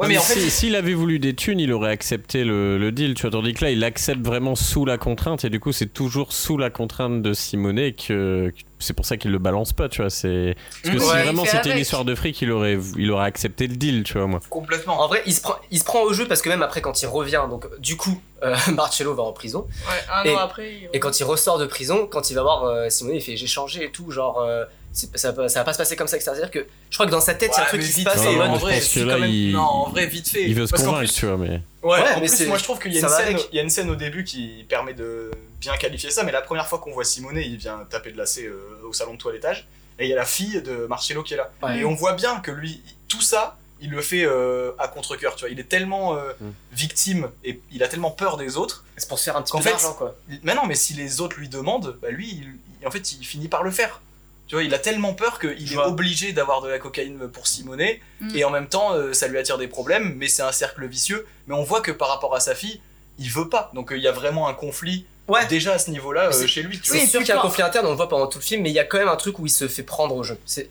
[0.00, 2.90] Ouais, mais en fait, Si- s'il avait voulu des thunes, il aurait accepté le, le
[2.90, 3.30] deal, tu vois.
[3.30, 6.58] Tandis que là, il accepte vraiment sous la contrainte, et du coup, c'est toujours sous
[6.58, 8.50] la contrainte de Simonet que.
[8.50, 10.10] que c'est pour ça qu'il le balance pas, tu vois.
[10.10, 13.26] C'est parce que Ouais, si vraiment c'était une histoire de fric, il aurait, il aurait
[13.26, 14.40] accepté le deal, tu vois, moi.
[14.50, 15.00] complètement.
[15.00, 17.00] En vrai, il se prend il se prend au jeu parce que même après quand
[17.00, 20.72] il revient, donc du coup, euh, Marcello va en prison Ouais, un Et- an après.
[20.74, 23.36] il- et quand il ressort de prison, quand il va voir euh, Simonet, il fait
[23.36, 26.16] j'ai changé et tout, genre euh, ça, va- ça va pas se passer comme ça,
[26.16, 26.30] etc.
[26.34, 28.02] C'est-à-dire que je crois que dans sa tête, il y a un truc qui se
[28.04, 29.60] passe en Non, mode en vrai, pense je que suis là, quand même- il, Non,
[29.60, 30.44] en vrai, vite fait.
[30.44, 31.48] il veut se Parce convaincre, plus- tu vois, mais.
[31.48, 33.34] Ouais, Ouais, en mais plus, moi je trouve qu'il y a ça une va scène,
[33.36, 33.48] avec.
[33.52, 35.30] il y a une scène au début qui permet de
[35.60, 38.46] bien qualifier ça, mais la première fois qu'on voit Simonet, il vient taper de lacet
[38.46, 38.58] euh,
[38.88, 39.68] au salon de toilettage,
[39.98, 41.50] et il y a la fille de Marcello qui est là.
[41.62, 41.78] Ouais.
[41.78, 45.40] Et on voit bien que lui, tout ça, il le fait euh, à contre-coeur, tu
[45.40, 45.50] vois.
[45.50, 46.50] Il est tellement euh, Mm.
[46.72, 48.84] victime et il a tellement peur des autres.
[48.96, 50.14] c'est pour se faire un petit peu d'argent quoi.
[50.42, 53.24] Mais non, mais si les autres lui demandent, bah lui, il- il- en fait, il
[53.24, 54.00] finit par le faire.
[54.48, 55.88] Tu vois, il a tellement peur qu'il est vois.
[55.88, 58.36] obligé d'avoir de la cocaïne pour Simonet, Mm.
[58.36, 61.26] et en même temps, euh, ça lui attire des problèmes, mais c'est un cercle vicieux.
[61.48, 62.80] Mais on voit que par rapport à sa fille,
[63.18, 63.70] il veut pas.
[63.74, 65.44] Donc euh, il y a vraiment un conflit Ouais.
[65.46, 66.80] déjà à ce niveau-là euh, chez lui.
[66.80, 67.06] Tu Oui, vois.
[67.06, 68.62] C'est sûr qu'il y a un conflit interne, on le voit pendant tout le film,
[68.62, 70.38] mais il y a quand même un truc où il se fait prendre au jeu.
[70.46, 70.68] C'est,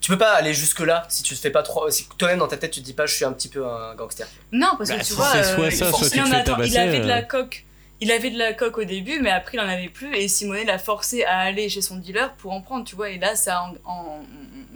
[0.00, 2.48] tu peux pas aller jusque là si tu te fais pas trop, si toi-même dans
[2.48, 4.26] ta tête tu te dis pas je suis un petit peu un gangster.
[4.52, 6.36] Non, parce que Bah, tu si vois, c'est euh, soit ça, soit il en a-
[6.38, 7.22] avait de la euh.
[7.22, 7.64] coque.
[8.00, 10.64] Il avait de la coque au début, mais après il en avait plus et Simonet
[10.64, 13.10] l'a forcé à aller chez son dealer pour en prendre, tu vois.
[13.10, 14.20] Et là, ça a, en- en-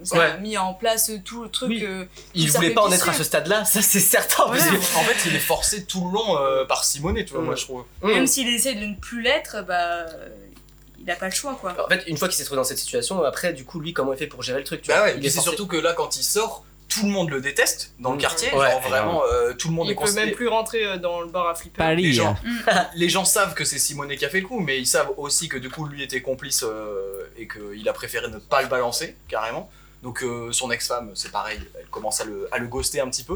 [0.02, 0.40] ça a Ouais.
[0.40, 1.68] mis en place tout le truc.
[1.70, 1.84] Oui.
[1.84, 2.04] euh,
[2.34, 4.46] Il voulait pas en être à ce stade-là, ça c'est certain.
[4.48, 7.42] parce que- En fait, il est forcé tout le long euh, par Simonet, tu vois,
[7.42, 7.44] Mm.
[7.44, 7.84] moi je trouve.
[8.02, 10.06] Même s'il essaie de ne plus l'être, bah,
[11.03, 11.74] il a pas le choix, quoi.
[11.84, 14.12] En fait, une fois qu'il s'est trouvé dans cette situation, après, du coup, lui, comment
[14.12, 15.07] il fait pour gérer le truc tu Bah vois?
[15.07, 15.50] ouais, Il est c'est forcé.
[15.50, 18.20] surtout que là, quand il sort, tout le monde le déteste dans le Mm.
[18.20, 18.55] quartier.
[18.55, 18.70] Ouais.
[18.70, 21.20] Genre vraiment, euh, tout le monde Il est peut considéré- même plus rentrer euh, dans
[21.22, 21.78] le bar à flipper.
[21.78, 22.03] Paris.
[22.03, 22.36] Les gens,
[22.68, 22.86] hein.
[22.94, 25.48] les gens savent que c'est Simonet qui a fait le coup, mais ils savent aussi
[25.48, 29.16] que du coup lui était complice euh, et qu'il a préféré ne pas le balancer
[29.28, 29.70] carrément.
[30.03, 33.24] Donc euh, son ex-femme, c'est pareil, elle commence à le, à le ghoster un petit
[33.24, 33.34] peu.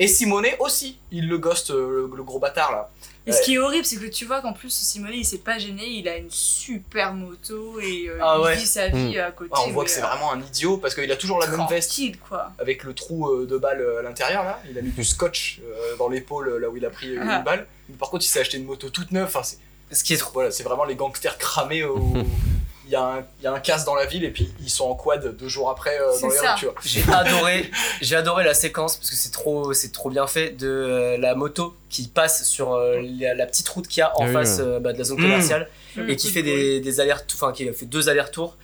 [0.00, 2.90] Et Simonet aussi, il le ghost, euh, le, le gros bâtard là.
[3.26, 5.58] Et ce qui est horrible, c'est que tu vois qu'en plus, Simonet, il s'est pas
[5.58, 8.56] gêné, il a une super moto et euh, Ah il ouais.
[8.56, 9.50] vit sa vie à côté.
[9.54, 11.64] Ah, on voit que c'est euh, vraiment un idiot parce qu'il a toujours la même
[11.68, 12.50] veste quoi.
[12.58, 14.58] avec le trou euh, de balle à l'intérieur là.
[14.70, 17.36] Il a mis du scotch euh, dans l'épaule là où il a pris Ah.
[17.38, 17.66] une balle.
[17.90, 19.26] Mais par contre, il s'est acheté une moto toute neuve.
[19.26, 19.58] Enfin, c'est
[19.94, 20.32] Ce qui est trop.
[20.32, 21.84] voilà, c'est vraiment les gangsters cramés.
[21.84, 22.14] au-
[22.90, 24.84] Il y, a un, y a un casse dans la ville et puis ils sont
[24.86, 26.54] en quad deux jours après euh, dans les ça.
[26.54, 26.74] rues, tu vois.
[26.84, 27.70] J'ai adoré,
[28.00, 31.36] j'ai adoré la séquence parce que c'est trop, c'est trop bien fait de euh, la
[31.36, 34.32] moto qui passe sur euh, la, la petite route qu'il y a en Ah oui,
[34.32, 34.64] face ouais.
[34.64, 35.22] euh, bah, de la zone Mm.
[35.22, 36.08] commerciale Mm.
[36.10, 38.56] et qui fait des, des allers, enfin qui fait deux allers-retours,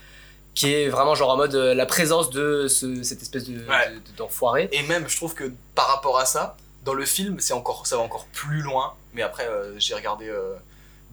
[0.56, 3.90] qui est vraiment genre en mode euh, la présence de ce- cette espèce de, Ouais.
[3.90, 4.68] de- de- d'enfoiré.
[4.72, 7.96] Et même, je trouve que par rapport à ça, dans le film, c'est encore, ça
[7.96, 8.94] va encore plus loin.
[9.14, 10.54] Mais après, euh, j'ai regardé euh,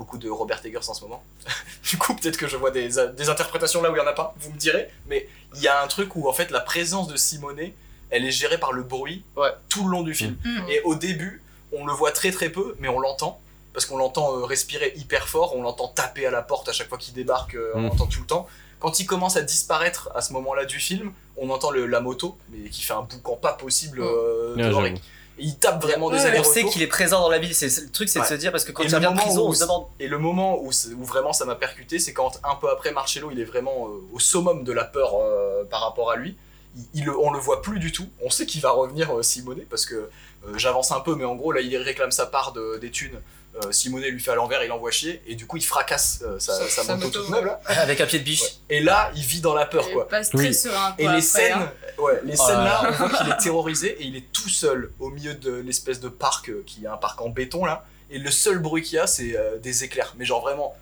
[0.03, 1.23] beaucoup de Robert Eggers en ce moment.
[1.89, 4.11] du coup, peut-être que je vois des, des interprétations là où il y en a
[4.13, 4.35] pas.
[4.39, 4.89] Vous me direz.
[5.07, 7.73] Mais il y a un truc où en fait la présence de Simonet,
[8.09, 9.49] elle est gérée par le bruit Ouais.
[9.69, 10.35] tout le long du film.
[10.43, 10.69] Mm.
[10.69, 11.41] Et au début,
[11.71, 13.39] on le voit très très peu, mais on l'entend.
[13.73, 16.89] Parce qu'on l'entend euh, respirer hyper fort, on l'entend taper à la porte à chaque
[16.89, 17.87] fois qu'il débarque, euh, on Mm.
[17.87, 18.47] l'entend tout le temps.
[18.79, 22.37] Quand il commence à disparaître à ce moment-là du film, on entend le- la moto,
[22.49, 24.85] mais qui fait un boucan pas possible euh, j'avoue.
[24.85, 24.93] Et
[25.37, 27.55] il tape vraiment des Ouais, on sait qu'il est présent dans la ville.
[27.55, 29.45] C'est le truc, c'est de se dire parce que quand Et il revient de prison,
[29.45, 29.85] où on se demande.
[29.99, 30.69] Et le moment où,
[31.03, 34.19] vraiment ça m'a percuté, c'est quand un peu après Marcello, il est vraiment euh, au
[34.19, 36.37] summum de la peur euh, par rapport à lui.
[36.75, 38.07] Il, il le- on le voit plus du tout.
[38.23, 40.09] On sait qu'il va revenir euh, Simonet parce que euh,
[40.57, 43.19] j'avance un peu, mais en gros là il réclame sa part de- des thunes.
[43.63, 46.39] Euh, Simonet lui fait à l'envers, il envoie chier et du coup il fracasse euh,
[46.39, 47.61] sa, Sa- sa sa moto, moto, toute neuve là.
[47.67, 48.41] Avec un pied de biche.
[48.41, 48.47] Ouais.
[48.69, 50.07] Et là il vit dans la peur Il quoi.
[50.07, 50.53] passe très Oui.
[50.55, 51.71] serein, Et les après, scènes, hein.
[51.99, 54.49] ouais, les Oh scènes là là, on voit qu'il est terrorisé et il est tout
[54.49, 57.85] seul au milieu de l'espèce de parc euh, qui est un parc en béton là.
[58.09, 60.13] Et le seul bruit qu'il y a, c'est euh, des éclairs.
[60.17, 60.75] Mais genre vraiment,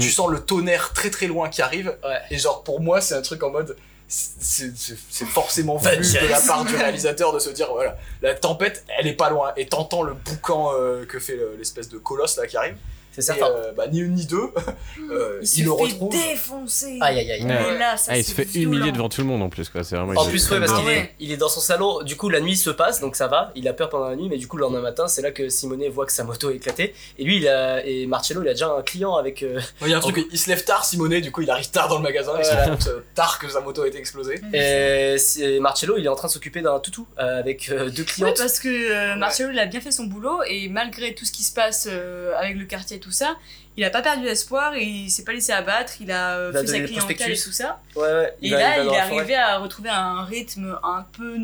[0.00, 1.96] tu sens le tonnerre très très loin qui arrive.
[2.04, 2.18] Ouais.
[2.30, 3.76] Et genre pour moi, c'est un truc en mode.
[4.14, 9.06] C'est forcément voulu de la part du réalisateur de se dire voilà, la tempête elle
[9.06, 9.52] est pas loin.
[9.56, 12.76] Et t'entends le boucan euh, que fait le- l'espèce de colosse là qui arrive.
[13.12, 13.46] C'est Et certain.
[13.46, 14.50] euh, bah, ni une ni deux,
[15.10, 16.12] euh, Il il, se le fait retrouve.
[16.12, 16.98] défoncer.
[17.00, 17.44] Aïe aïe aïe.
[17.44, 17.74] Ouais.
[17.74, 19.84] Et là, ça, Ah, il se fait humilier devant tout le monde en plus quoi.
[19.84, 20.18] C'est vraiment.
[20.20, 22.56] En plus, ouais, parce qu'il est, il est dans son salon, du coup la nuit
[22.56, 24.62] se passe, donc ça va, il a peur pendant la nuit, mais du coup le
[24.62, 27.48] lendemain matin, c'est là que Simonet voit que sa moto est éclatée, et lui, il
[27.48, 29.42] a, et Marcello, il a déjà un client avec...
[29.42, 31.70] euh, Il y a un truc, il se lève tard, Simonet, du coup il arrive
[31.70, 33.98] tard dans le magasin, il se rend compte euh, tard que sa moto a été
[33.98, 34.40] explosée.
[34.52, 38.06] et c'est- Marcello, il est en train de s'occuper d'un toutou avec euh, deux Oui,
[38.08, 38.36] clientes.
[38.38, 41.42] parce que euh, Marcello, il a bien fait son boulot et malgré tout ce qui
[41.42, 43.36] se passe euh, avec le quartier et tout ça,
[43.76, 46.56] il a pas perdu espoir et il s'est pas laissé abattre, il a euh, Il
[46.56, 47.80] a fait sa clientèle et tout ça.
[47.96, 51.36] Ouais, ouais, Et va- là, il est arrivé à retrouver un rythme un peu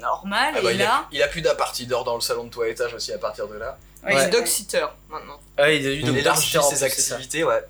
[0.00, 2.20] normal Ah bah, et il, a, là, il a plus d'appart, il dort dans le
[2.20, 3.76] salon de toilettage aussi à partir de là.
[4.04, 5.38] ouais, Il est dog-sitter maintenant.
[5.58, 7.62] Ouais, il a eu élargit ses activités, ouais.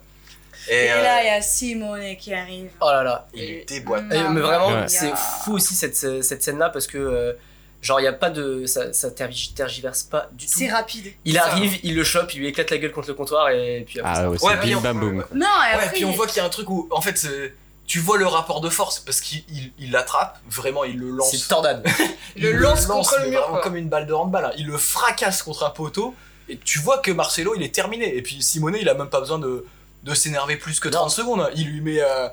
[0.69, 2.69] Et, Et euh, là, il y a Simonet qui arrive.
[2.81, 3.27] Oh là là.
[3.33, 4.03] il déboîte.
[4.11, 4.87] Et- mais vraiment, Ouais.
[4.87, 5.11] c'est
[5.43, 7.33] fou aussi cette, cette scène-là parce que, euh,
[7.81, 8.65] genre, il y a pas de.
[8.65, 10.53] Ça, ça tergi- tergiverse pas du tout.
[10.55, 11.13] C'est rapide.
[11.25, 11.45] Il Ça.
[11.45, 14.11] arrive, il le chope, il lui éclate la gueule contre le comptoir et puis après,
[14.15, 15.25] Ah ouais, Ouais, bim on- bam boum.
[15.33, 17.17] Non, et Ouais, après, puis on voit qu'il y a un truc où, en fait,
[17.17, 17.53] c'est-
[17.87, 21.31] tu vois le rapport de force parce qu'il il- il l'attrape, vraiment, il le lance.
[21.35, 21.83] c'est tornade.
[22.37, 23.61] il le lance contre le mur, vraiment quoi.
[23.63, 24.45] comme une balle de handball.
[24.45, 24.51] hein.
[24.57, 26.13] Il le fracasse contre un poteau
[26.47, 28.15] et tu vois que Marcelo il est terminé.
[28.15, 29.65] Et puis Simonet il a même pas besoin de,
[30.03, 31.41] de s'énerver plus que 30 secondes.
[31.41, 31.49] hein.
[31.55, 31.99] Il lui met.
[32.01, 32.29] euh,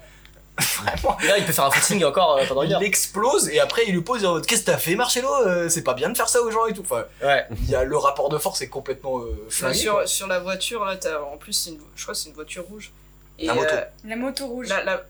[0.58, 1.16] Vraiment.
[1.22, 2.82] Et là, il peut faire un footing encore euh, pendant une Il heure.
[2.82, 6.08] explose et après il lui pose Qu'est-ce que t'as fait Marcelo Euh, C'est pas bien
[6.10, 6.82] de faire ça aux gens et tout.
[6.82, 7.46] Enfin, Ouais.
[7.50, 9.84] il y a le rapport de force est complètement euh, flingué.
[9.86, 10.00] quoi.
[10.06, 10.96] sur, sur la voiture, là,
[11.32, 12.90] en plus, c'est une, je crois que c'est une voiture rouge.
[13.38, 13.68] Et, La moto.
[13.72, 14.68] euh, La moto rouge.
[14.68, 15.02] la, la-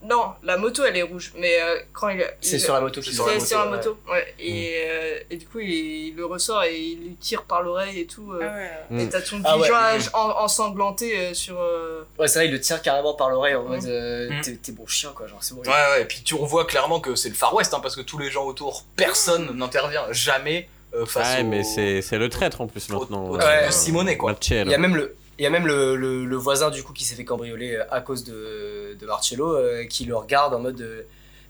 [0.00, 2.24] Non, la moto elle est rouge, mais euh, quand il.
[2.40, 3.70] C'est il- sur la moto C'est qu'il sur la sur la ouais.
[3.78, 4.34] moto, ouais.
[4.38, 5.68] Et, euh, et du coup, il,
[6.08, 8.32] il le ressort et il lui tire par l'oreille et tout.
[8.32, 9.00] euh, Mm.
[9.00, 9.64] Et t'as ton Ah ouais.
[9.64, 11.58] visage en- ensanglanté euh, sur.
[11.60, 14.40] euh, Ouais, c'est vrai, il le tire carrément par l'oreille en mode euh, Mm.
[14.42, 15.62] t'es t'es bon chien quoi, genre c'est bon.
[15.62, 17.96] Ouais, ouais, et puis tu, on voit clairement que c'est le Far West, hein, parce
[17.96, 22.18] que tous les gens autour, personne n'intervient jamais euh, face Ouais, au, mais c'est c'est
[22.18, 23.30] le traître en plus maintenant.
[23.30, 24.34] au- euh, de Simonet, quoi.
[24.48, 26.92] Il y a même le, il y a même le, le, le voisin du coup
[26.92, 30.58] qui s'est fait cambrioler euh, à cause de, de Marcello euh, qui le regarde en
[30.60, 30.80] mode.
[30.80, 31.02] euh,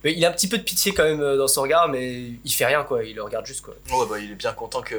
[0.04, 2.52] mais il a un petit peu de pitié quand même dans son regard, mais il
[2.52, 3.74] fait rien quoi, il le regarde juste quoi.
[3.90, 4.94] Ouais, bah, il est bien content que.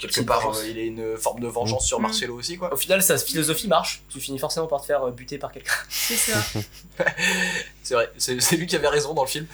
[0.00, 2.02] Quelque part, euh, il ait une forme de vengeance sur Mm.
[2.02, 2.72] Marcello aussi, quoi.
[2.72, 5.72] Au final, sa philosophie marche, tu finis forcément par te faire buter par quelqu'un.
[5.88, 6.38] C'est ça.
[7.82, 9.46] C'est vrai, c'est c'est lui qui avait raison dans le film,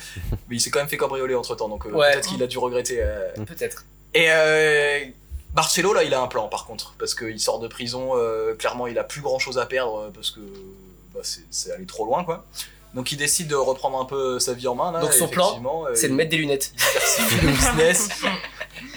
[0.49, 2.13] mais il s'est quand même fait cambrioler entre temps, donc euh, Ouais.
[2.13, 2.99] peut-être qu'il a dû regretter.
[3.01, 3.31] euh.
[3.47, 3.85] Peut-être.
[4.13, 4.29] Et
[5.55, 8.55] euh, Marcello, là, il a un plan par contre, parce qu'il sort de prison, euh,
[8.55, 10.41] clairement, il a plus grand chose à perdre, euh, parce que
[11.15, 12.45] bah, c'est c'est allé trop loin, quoi.
[12.95, 15.01] Donc il décide de reprendre un peu sa vie en main, là.
[15.01, 16.73] Donc son plan, euh, C'est de mettre des lunettes.
[16.75, 18.09] il diversifie le business,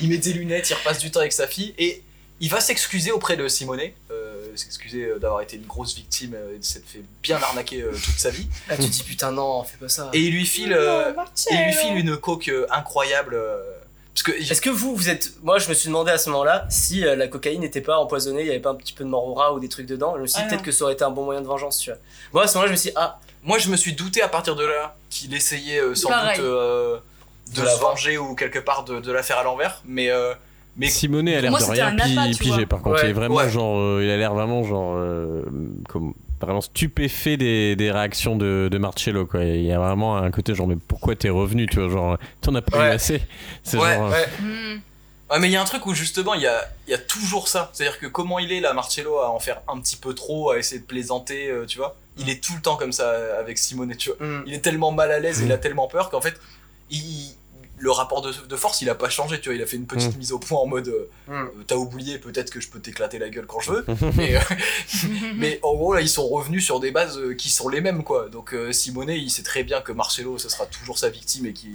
[0.01, 2.03] il met des lunettes, il repasse du temps avec sa fille, et
[2.39, 6.55] il va s'excuser auprès de Simonet, euh, s'excuser euh, d'avoir été une grosse victime euh,
[6.55, 8.47] et de s'être fait bien arnaquer euh, toute sa vie.
[8.69, 10.11] Là, tu dis putain, non, fais pas ça.
[10.13, 11.13] Et il lui file, euh,
[11.49, 13.35] il lui file une coque euh, incroyable.
[14.23, 15.33] Parce que Est-ce que vous, vous êtes.
[15.43, 18.41] Moi, je me suis demandé à ce moment-là si euh, la cocaïne n'était pas empoisonnée,
[18.41, 20.13] il n'y avait pas un petit peu de mort au rat ou des trucs dedans.
[20.17, 21.77] Je me suis dit Ah peut-être que ça aurait été un bon moyen de vengeance,
[21.77, 21.99] tu vois.
[22.33, 24.27] Moi, à ce moment-là, je me suis dit, ah, moi, je me suis douté à
[24.27, 26.37] partir de là qu'il essayait euh, sans Pareil.
[26.37, 26.97] doute euh,
[27.55, 29.81] de De la venger ou quelque part de, de la faire à l'envers.
[29.85, 30.33] Mais, euh,
[30.75, 32.65] mais Simonet a l'air de rien un appât, pi- tu pigé vois.
[32.65, 32.95] par contre.
[32.97, 33.01] Ouais.
[33.05, 33.49] Il est vraiment Ouais.
[33.49, 35.43] genre, euh, il a l'air vraiment genre euh,
[35.89, 39.43] comme vraiment stupéfait des, des réactions de, de Marcello quoi.
[39.43, 42.53] Il y a vraiment un côté genre mais pourquoi t'es revenu tu vois genre t'en
[42.55, 42.87] as pas Ouais.
[42.87, 43.21] eu assez.
[43.63, 44.27] C'est Ouais, genre, euh, ouais.
[44.39, 44.79] Hmm.
[45.29, 46.97] Ouais, mais il y a un truc où justement il y a, il y a
[46.97, 47.69] toujours ça.
[47.73, 50.57] C'est-à-dire que comment il est là, Marcello, à en faire un petit peu trop, à
[50.57, 51.97] essayer de plaisanter, euh, tu vois.
[52.19, 54.25] Il est tout le temps comme ça euh, avec Simonet, tu vois.
[54.25, 54.43] hmm.
[54.47, 56.39] Il est tellement mal à l'aise, il a tellement peur qu'en fait,
[56.89, 57.35] il,
[57.79, 59.55] le rapport de, de force, il a pas changé, tu vois.
[59.55, 60.17] Il a fait une petite Mm.
[60.19, 61.33] mise au point en mode euh, Mm.
[61.33, 63.85] euh, T'as oublié, peut-être que je peux t'éclater la gueule quand je veux.
[64.17, 64.39] mais, euh,
[65.35, 68.29] mais en gros, là, ils sont revenus sur des bases qui sont les mêmes, quoi.
[68.29, 71.53] Donc euh, Simonet, il sait très bien que Marcello, ce sera toujours sa victime et
[71.53, 71.71] qu'il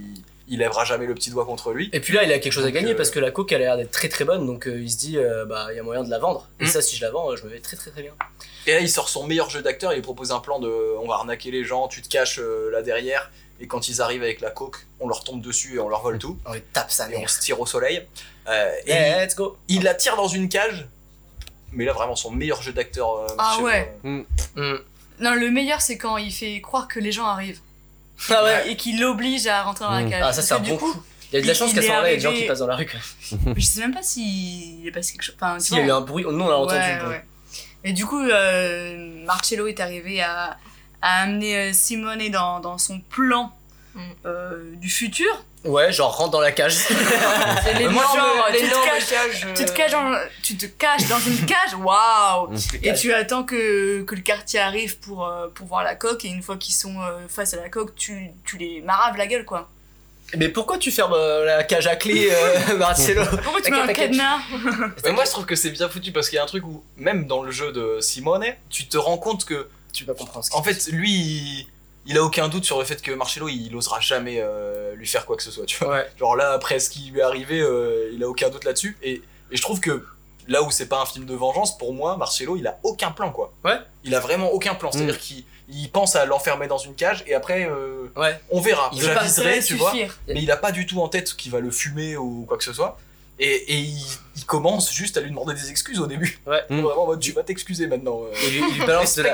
[0.49, 1.89] il lèvera jamais le petit doigt contre lui.
[1.93, 3.61] Et puis là, il a quelque chose à gagner euh, parce que la coke, elle
[3.61, 5.79] a l'air d'être très très bonne, donc euh, il se dit, euh, bah, il y
[5.79, 6.49] a moyen de la vendre.
[6.59, 6.67] Et Mm.
[6.67, 8.11] ça, si je la vends, euh, je me vais très très très bien.
[8.67, 10.69] Et là, il sort son meilleur jeu d'acteur, il propose un plan de
[11.01, 13.31] on va arnaquer les gens, tu te caches euh, là derrière,
[13.63, 16.19] et quand ils arrivent avec la coke, on leur tombe dessus et on leur vole
[16.19, 18.05] tout, On tape sa et on se tire au soleil.
[18.47, 18.93] Euh, et
[19.25, 19.57] Let's go.
[19.69, 20.85] il, la tire dans une cage,
[21.71, 23.15] mais là, vraiment son meilleur jeu d'acteur.
[23.15, 23.95] euh, Ah ouais.
[24.03, 24.23] Hmm.
[25.19, 27.59] Non, le meilleur, c'est quand il fait croire que les gens arrivent.
[28.29, 28.69] Ah ouais.
[28.71, 30.09] Et qu'il l'oblige à rentrer dans la Mm.
[30.09, 30.23] cage.
[30.25, 31.03] Ah, ça, c'est un bon coup, coup.
[31.31, 32.45] Il y a de la chance qu'à ce moment-là, il y a des gens qui
[32.45, 33.55] passent dans la rue quand même.
[33.57, 35.35] je sais même pas s'il est passé quelque chose.
[35.41, 36.77] Enfin, tu Si, il y a eu un bruit, nous on l'a entendu.
[36.79, 37.25] Ouais, ouais.
[37.85, 40.57] Et du coup, euh, Marcello est arrivé à,
[41.03, 43.51] à amener euh, Simone dans, dans son plan
[43.95, 43.99] Mm.
[44.25, 45.27] euh, du futur.
[45.65, 46.73] Ouais, genre rentre dans la cage.
[47.63, 47.93] C'est l'énorme-
[48.51, 49.47] l'énorme tu te caches- cage.
[49.55, 52.49] Tu te caches dans, tu te caches dans une cage, waouh.
[52.81, 56.29] Et tu attends que, que le quartier arrive pour, euh, pour voir la coque, et
[56.29, 56.95] une fois qu'ils sont
[57.29, 59.69] face à la coque, tu, tu les maraves la gueule, quoi.
[60.35, 63.87] Mais pourquoi tu fermes euh, la cage à clé, euh, Marcello Pourquoi tu mets un
[63.93, 64.39] cadenas?
[65.05, 66.83] Mais moi, je trouve que c'est bien foutu parce qu'il y a un truc où,
[66.97, 70.49] même dans le jeu de Simone, tu te rends compte que, Tu vas comprendre ce
[70.49, 71.67] qui en fait, lui, il,
[72.07, 75.25] il a aucun doute sur le fait que Marcello, il osera jamais euh, lui faire
[75.25, 75.93] quoi que ce soit, tu vois.
[75.93, 76.09] Ouais.
[76.19, 78.97] Genre là, après ce qui lui est arrivé, euh, il a aucun doute là-dessus.
[79.03, 79.21] Et,
[79.51, 80.05] et je trouve que
[80.47, 83.31] là où c'est pas un film de vengeance, pour moi, Marcello, il a aucun plan,
[83.31, 83.53] quoi.
[83.63, 83.77] Ouais.
[84.03, 84.91] Il a vraiment aucun plan.
[84.91, 88.37] C'est-à-dire qu'il il pense à l'enfermer dans une cage et après, euh, Ouais.
[88.51, 88.89] on verra.
[88.93, 89.25] Il veut pas-
[89.65, 89.93] tu vois.
[90.27, 92.63] Mais il a pas du tout en tête qu'il va le fumer ou quoi que
[92.65, 92.97] ce soit.
[93.39, 94.03] Et, et il,
[94.35, 96.39] il commence juste à lui demander des excuses au début.
[96.45, 96.61] Ouais.
[96.69, 96.81] Mm.
[96.81, 98.21] Vraiment en mode, tu vas t'excuser maintenant.
[98.23, 99.33] euh, lui, il lui balance de la,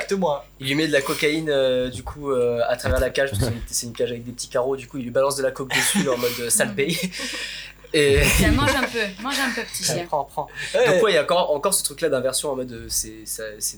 [0.59, 3.43] il lui met de la cocaïne euh, du coup euh, à travers la cage parce
[3.43, 4.77] que c'est une- cage avec des petits carreaux.
[4.77, 6.97] Du coup, il lui balance de la coke dessus en mode euh, sale pays.
[7.91, 10.05] Et Tiens, mange un peu, mange un peu, petit chien.
[10.05, 10.47] prends, prends.
[10.75, 10.85] Ouais.
[10.87, 13.23] Donc ouais, il y a encore, encore ce truc-là d'inversion en mode c'est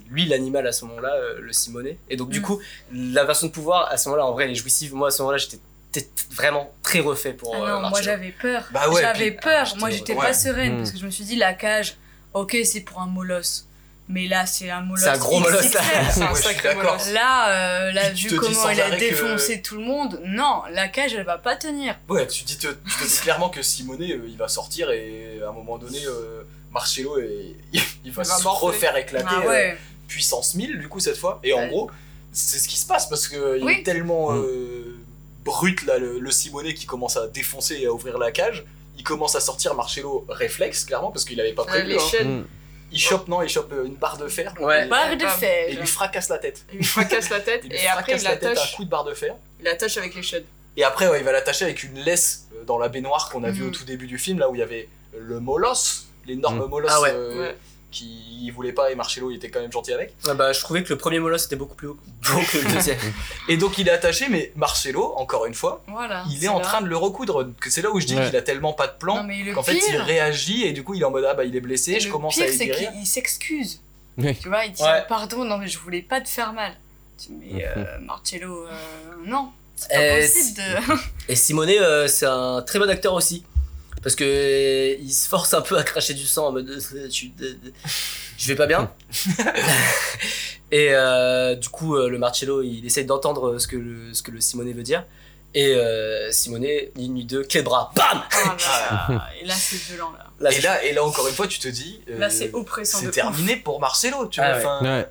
[0.10, 1.98] lui l'animal à ce moment-là, euh, le Simonet.
[2.10, 2.44] Et donc du Mm.
[2.44, 2.60] coup,
[2.92, 4.94] l'inversion de pouvoir à ce moment-là, en vrai, elle est jouissive.
[4.94, 5.60] Moi à ce moment-là, j'étais
[5.92, 7.56] t'es vraiment très refait pour.
[7.56, 8.64] Ah euh, non, moi j'avais peur.
[8.72, 9.68] Bah ouais, j'avais puis- peur.
[9.72, 10.26] ah, moi j'étais- ouais.
[10.26, 11.98] pas sereine parce que je me suis dit la cage,
[12.34, 13.68] ok c'est pour un molosse,
[14.08, 15.04] mais là c'est un molosse.
[15.04, 15.68] C'est un gros molosse.
[16.12, 17.12] C'est un sacré molosse.
[17.12, 17.50] Là,
[17.90, 21.26] euh, là vu comment il a que- défoncé tout le monde, non, la cage elle
[21.26, 21.96] va pas tenir.
[22.10, 25.42] Ouais, tu, dis te, tu te dis clairement que Simonet, euh, il va sortir et
[25.46, 29.42] à un moment donné, euh, Marcello, et, il va Il va se refaire éclater Ah
[29.44, 29.78] euh, ouais.
[30.08, 31.40] puissance 1000 du coup cette fois.
[31.44, 31.92] Et en gros,
[32.32, 33.78] c'est ce qui se passe parce que il Oui.
[33.80, 34.46] est tellement Mm.
[35.42, 38.66] Euh, brut là, le, le Simonet qui commence à défoncer et à ouvrir la cage.
[38.98, 41.88] Il commence à sortir Marcello réflexe clairement parce qu'il avait pas prévu.
[41.90, 42.00] les hein.
[42.12, 42.38] chaînes.
[42.42, 42.46] Mm.
[42.92, 44.54] il chope, non, il chope euh, une barre de fer.
[44.60, 44.86] Ouais.
[44.86, 45.70] Et, Barre de fer.
[45.70, 46.66] et il lui fracasse la tête.
[46.72, 48.54] Il lui fracasse la tête Il lui et après fracasse il la tête à un
[48.54, 48.76] l'attache.
[48.76, 49.36] coup de barre de fer.
[49.60, 50.44] Il l'attache avec les chaînes.
[50.78, 53.50] Et après, ouais, il va l'attacher avec une laisse euh, dans la baignoire qu'on a
[53.52, 53.68] vu Mhm.
[53.70, 54.88] au tout début du film, là où il y avait
[55.18, 56.70] le molosse, l'énorme Mhm.
[56.70, 57.12] molosse Ah ouais.
[57.14, 57.58] euh, Ouais.
[57.92, 60.14] Qui voulait pas et Marcello il était quand même gentil avec.
[60.28, 62.64] Ah bah, je trouvais que le premier molosse était beaucoup plus haut beau que le
[62.74, 62.98] deuxième.
[63.50, 66.24] Et donc il est attaché, mais Marcello, encore une fois, Voilà.
[66.32, 66.64] il est en là.
[66.64, 67.50] train de le recoudre.
[67.60, 68.26] Que C'est là où je dis Ouais.
[68.28, 70.94] qu'il a tellement pas de plan le qu'en fait il pire, réagit et du coup
[70.96, 72.52] il est en mode ah bah il est blessé, et je le commence pire, à
[72.52, 72.92] c'est guérir.
[72.92, 73.82] qu'il s'excuse.
[74.18, 74.36] Oui.
[74.42, 75.04] Tu vois, il dit Ouais.
[75.08, 76.74] pardon, non mais je voulais pas te faire mal.
[77.18, 78.70] Tu dis, mais euh, Marcello, euh,
[79.26, 80.94] non, c'est pas Euh, possible de.
[81.32, 83.44] Et Simonet, euh, c'est un très bon acteur aussi.
[84.04, 86.80] Parce que euh, il se force un peu à cracher du sang en mode euh,
[87.10, 87.54] je, euh,
[88.38, 88.92] je vais pas bien.
[90.72, 94.32] et euh, du coup, euh, le Marcello, il essaye d'entendre ce que le, ce que
[94.32, 95.06] le Simonet veut dire.
[95.54, 98.58] Et euh, Simonet, ligne nuit 2, clé de bras, BAM là
[99.10, 99.24] là.
[99.42, 100.28] Et là, c'est violent là.
[100.40, 103.00] Là, Et là, et là encore une fois tu te dis euh, Là, c'est oppressant
[103.00, 103.14] de c'est ouf.
[103.16, 104.50] terminé pour Marcello, tu vois.
[104.50, 104.66] Ah ouais.
[104.66, 105.08] enfin, Ouais.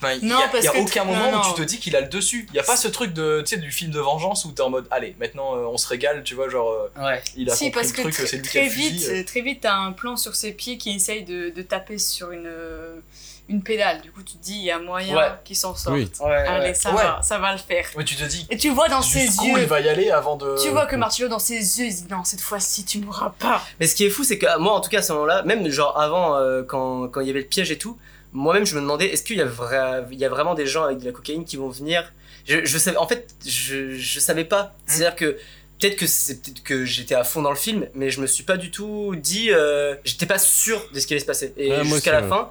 [0.00, 1.40] Enfin, il y Non, a, parce y a aucun moment non.
[1.40, 2.46] où tu te dis qu'il a le dessus.
[2.50, 4.62] Il y a pas ce truc de, tu sais, du film de vengeance où t'es
[4.62, 7.22] en mode, allez, maintenant euh, on se régale, tu vois, genre, euh, Ouais.
[7.36, 8.70] il a si, compris parce le que truc, très, c'est lui qui a très le
[8.70, 8.90] fusil.
[8.90, 9.24] vite, euh.
[9.24, 12.46] très vite, t'as un plan sur ses pieds qui essaye de, de taper sur une,
[12.46, 13.00] euh,
[13.48, 14.00] une pédale.
[14.02, 15.30] Du coup, tu te dis, il y a moyen Ouais.
[15.42, 15.96] qu'il s'en sorte.
[15.96, 16.08] Oui.
[16.20, 16.74] Ouais, Allez, ouais.
[16.74, 17.02] ça Ouais.
[17.02, 17.86] va, ça va le faire.
[17.96, 20.36] Mais tu te dis, Et tu vois dans ses yeux, il va y aller avant
[20.36, 20.54] de.
[20.62, 23.34] tu vois que Marcello dans ses yeux, il se dit non, cette fois-ci, tu mourras
[23.38, 23.62] pas.
[23.80, 25.68] Mais ce qui est fou, c'est que moi, en tout cas, à ce moment-là, même
[25.70, 27.98] genre avant, euh, quand, quand il y avait le piège et tout,
[28.32, 30.84] moi-même, je me demandais, est-ce qu'il y, a vra- il y a vraiment des gens
[30.84, 32.12] avec de la cocaïne qui vont venir?
[32.46, 34.74] Je, je savais, En fait, je, je savais pas.
[34.86, 35.36] C'est-à-dire que
[35.80, 38.44] peut-être que c'est peut-être que j'étais à fond dans le film, mais je me suis
[38.44, 41.52] pas du tout dit, euh, j'étais pas sûr de ce qui allait se passer.
[41.56, 42.28] Et Ouais, jusqu'à la ouais.
[42.28, 42.50] fin,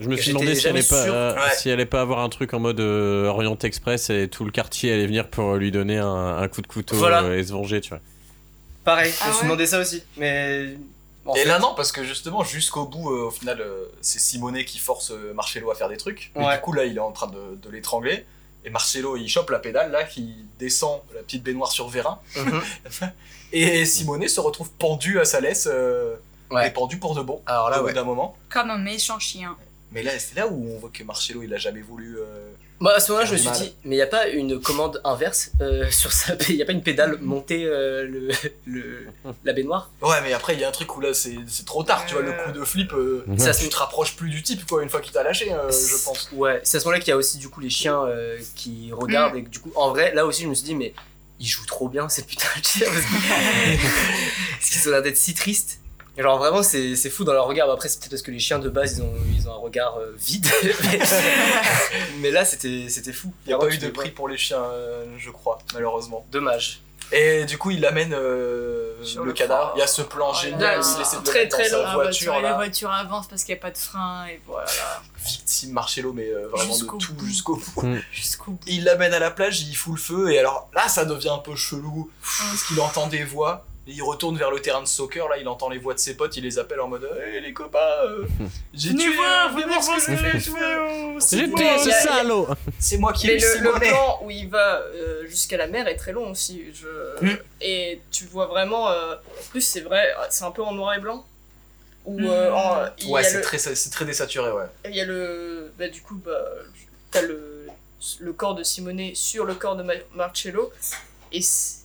[0.00, 1.54] Je me suis demandé si elle, jamais allait pas, euh, Ouais.
[1.56, 4.50] si elle allait pas avoir un truc en mode euh, Orient Express et tout le
[4.50, 7.22] quartier allait venir pour lui donner un, un coup de couteau Voilà.
[7.22, 8.00] euh, et se venger, tu vois.
[8.84, 9.44] pareil, Ah je me suis ouais?
[9.48, 10.02] demandé ça aussi.
[10.16, 10.74] Mais.
[11.24, 14.18] En Et fait- là, non, parce que justement, jusqu'au bout, euh, au final, euh, c'est
[14.18, 16.32] Simonet qui force euh, Marcello à faire des trucs.
[16.34, 16.54] Et Ouais.
[16.56, 18.24] du coup, là, il est en train de, de l'étrangler.
[18.64, 22.20] Et Marcello, il chope la pédale, là, qui descend la petite baignoire sur Vérin.
[22.36, 22.62] Mhm.
[23.52, 25.68] Et Simonet se retrouve pendu à sa laisse.
[25.70, 26.16] euh,
[26.50, 26.68] Ouais.
[26.68, 27.40] Et pendu pour de bon.
[27.46, 27.92] Alors là, au bout ouais.
[27.94, 28.36] d'un moment.
[28.50, 29.56] Comme un méchant chien.
[29.90, 32.18] Mais là, c'est là où on voit que Marcello, il a jamais voulu.
[32.18, 32.50] euh,
[32.82, 35.00] Moi, à ce moment-là, je me suis dit, mais il n'y a pas une commande
[35.04, 36.34] inverse euh, sur sa.
[36.48, 38.28] Il n'y a pas une pédale montée euh, le,
[38.66, 39.06] le,
[39.44, 39.90] la baignoire?
[40.02, 42.14] Ouais, mais après, il y a un truc où là, c'est c'est trop tard, tu
[42.14, 42.92] vois, le coup de flip.
[42.92, 43.24] euh.
[43.38, 45.70] Ça Tu se te rapproches plus du type, quoi, une fois qu'il t'a lâché, euh,
[45.70, 46.28] je pense.
[46.32, 48.90] Ouais, c'est à ce moment-là qu'il y a aussi du coup les chiens euh, qui
[48.92, 50.92] regardent et que, du coup, en vrai, là aussi, je me suis dit, mais
[51.38, 53.06] ils jouent trop bien cette putain de chien parce que-
[54.58, 55.78] parce qu'ils ont l'air d'être si tristes.
[56.16, 57.70] Et Genre vraiment c'est c'est fou dans leur regard.
[57.70, 59.96] Après c'est peut-être parce que les chiens de base ils ont, ils ont un regard
[59.98, 60.46] euh, vide.
[60.82, 60.98] mais,
[62.18, 63.32] mais là c'était c'était fou.
[63.46, 66.26] Il n'y a pas eu de prix pour les chiens, euh, je crois, malheureusement.
[66.30, 66.82] Dommage.
[67.14, 69.72] Et du coup, il amène euh, le, le cadavre.
[69.76, 71.78] Il y a ce plan Oh là génial il essaie de le Très, très dans
[71.78, 71.84] long.
[71.84, 72.54] sa Ah, bah, tu voiture, là.
[72.54, 74.66] voitures avancent parce qu'il n'y a pas de frein et voilà.
[75.22, 77.26] Victime Marcello, mais euh, vraiment de Jusqu'au tout bout.
[77.26, 77.98] jusqu'au bout.
[78.12, 78.60] Jusqu'au bout.
[78.66, 81.38] Il l'amène à la plage, il fout le feu, et alors là, ça devient un
[81.38, 83.66] peu chelou, parce qu'il entend des voix.
[83.88, 86.16] Et il retourne vers le terrain de soccer, là il entend les voix de ses
[86.16, 88.24] potes, il les appelle en mode Hey les copains, euh,
[88.74, 91.90] j'ai Venez tué, voir, venez venez voir ce que j'ai tué, J'ai moi, tué ce
[91.90, 92.46] salaud
[92.78, 95.96] c'est moi qui ai le, le plan où il va euh, jusqu'à la mer est
[95.96, 96.62] très long aussi.
[96.72, 97.24] Je...
[97.26, 97.38] Mm.
[97.60, 98.88] Et tu vois vraiment.
[98.88, 101.24] euh, En plus, c'est vrai, c'est un peu en noir et blanc.
[102.04, 102.24] Où Mm.
[102.26, 104.64] euh, en- Ouais, c'est le- très, très désaturé, ouais.
[104.88, 105.72] il y a le.
[105.78, 106.44] Bah, du coup, bah,
[107.10, 107.66] t'as le,
[108.20, 110.72] le corps de Simonet sur le corps de Ma- Marcello.
[111.32, 111.81] Et c'est.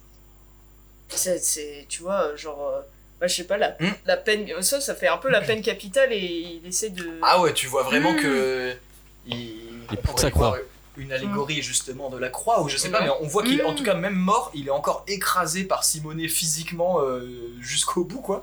[1.10, 2.72] C'est- c'est- Tu vois, genre.
[2.76, 2.82] euh,
[3.20, 3.88] Bah, je sais pas, la, Mm.
[4.06, 4.62] la peine.
[4.62, 7.04] Ça, ça fait un peu la peine capitale et il essaie de.
[7.24, 8.18] Ah ouais, tu vois vraiment Mm.
[8.22, 8.74] que.
[9.26, 9.36] Il,
[9.92, 10.50] Il pourrait croix.
[10.50, 10.60] voir
[10.98, 13.06] Une allégorie justement de la croix, ou je sais pas, Ouais.
[13.06, 16.28] mais on voit qu'il, en tout cas, même mort, il est encore écrasé par Simonet
[16.28, 17.28] physiquement euh,
[17.60, 18.42] jusqu'au bout, quoi.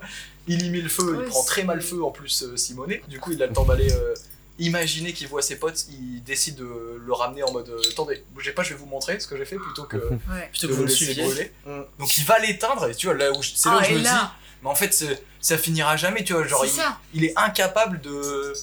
[0.48, 3.02] Il y met le feu, il prend très mal feu en plus, euh, Simonet.
[3.08, 3.88] Du coup, il a le temps d'aller.
[4.58, 8.52] Imaginer qu'il voit ses potes, il décide de le ramener en mode euh, attendez, bougez
[8.52, 9.96] pas, je vais vous montrer ce que j'ai fait plutôt que
[10.30, 10.50] Ouais.
[10.60, 11.52] Que vous le me laisser brûler.
[11.66, 11.80] Mm.
[11.98, 13.90] Donc il va l'éteindre, et tu vois, là où je- c'est là Ah, où je
[13.90, 14.08] et me dis,
[14.62, 15.04] mais en fait,
[15.40, 16.64] ça finira jamais, tu vois, genre
[17.14, 18.54] il, est incapable de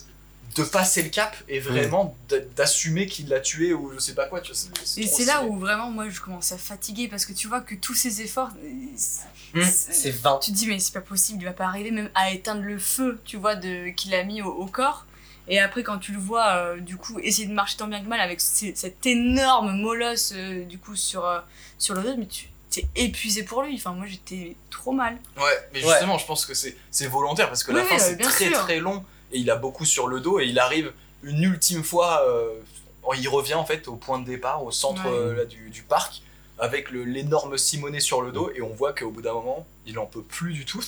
[0.57, 4.25] de passer le cap et vraiment d- d'assumer qu'il l'a tué ou je sais pas
[4.25, 7.25] quoi tu vois, c'est- Et c'est là où vraiment moi je commence à fatiguer parce
[7.25, 9.23] que tu vois que tous ces efforts, euh, c'est-
[9.53, 9.63] Mm.
[9.71, 10.39] C'est 20.
[10.39, 12.79] tu te dis mais c'est pas possible, il va pas arriver même à éteindre le
[12.79, 15.05] feu, tu vois, de qu'il a mis au, au corps.
[15.53, 18.07] Et après quand tu le vois euh, du coup essayer de marcher tant bien que
[18.07, 21.39] mal avec cette énorme molosse euh, du coup sur euh,
[21.77, 23.75] sur le dos, mais tu t'es épuisé pour lui.
[23.75, 25.17] Enfin moi j'étais trop mal.
[25.37, 25.43] ouais
[25.73, 28.59] mais justement je pense que c'est c'est volontaire parce que la fin c'est très sûr.
[28.59, 30.93] très long et il a beaucoup sur le dos et il arrive
[31.23, 32.49] une ultime fois euh,
[33.17, 35.11] il revient en fait au point de départ au centre Ouais.
[35.13, 36.21] euh, là, du, du parc
[36.59, 40.05] avec l'énorme Simonet sur le dos et on voit qu'au bout d'un moment il en
[40.05, 40.81] peut plus du tout.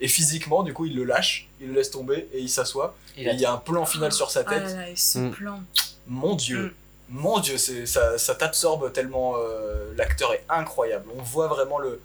[0.00, 2.96] Et physiquement, du coup, il le lâche, il le laisse tomber et il s'assoit.
[3.16, 4.62] Et il y a un plan final sur sa Ah tête.
[4.64, 5.30] là là, et ce Mm.
[5.32, 5.62] plan.
[6.06, 6.74] Mon dieu,
[7.08, 9.34] mon dieu, ça, ça t'absorbe tellement.
[9.38, 11.06] euh, L'acteur est incroyable.
[11.16, 12.00] On voit vraiment le,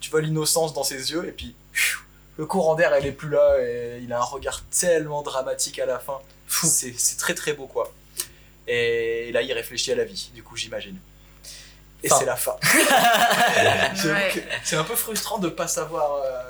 [0.00, 2.00] tu vois l'innocence dans ses yeux et puis pfiou,
[2.38, 5.86] le courant d'air, elle est plus là et il a un regard tellement dramatique à
[5.86, 6.18] la fin.
[6.48, 7.92] C'est très très beau quoi.
[8.66, 10.30] Et là, il réfléchit à la vie.
[10.34, 10.96] Du coup, j'imagine.
[12.04, 12.56] Et c'est la fin.
[14.04, 14.44] Ouais.
[14.64, 16.42] C'est un peu frustrant de pas savoir euh,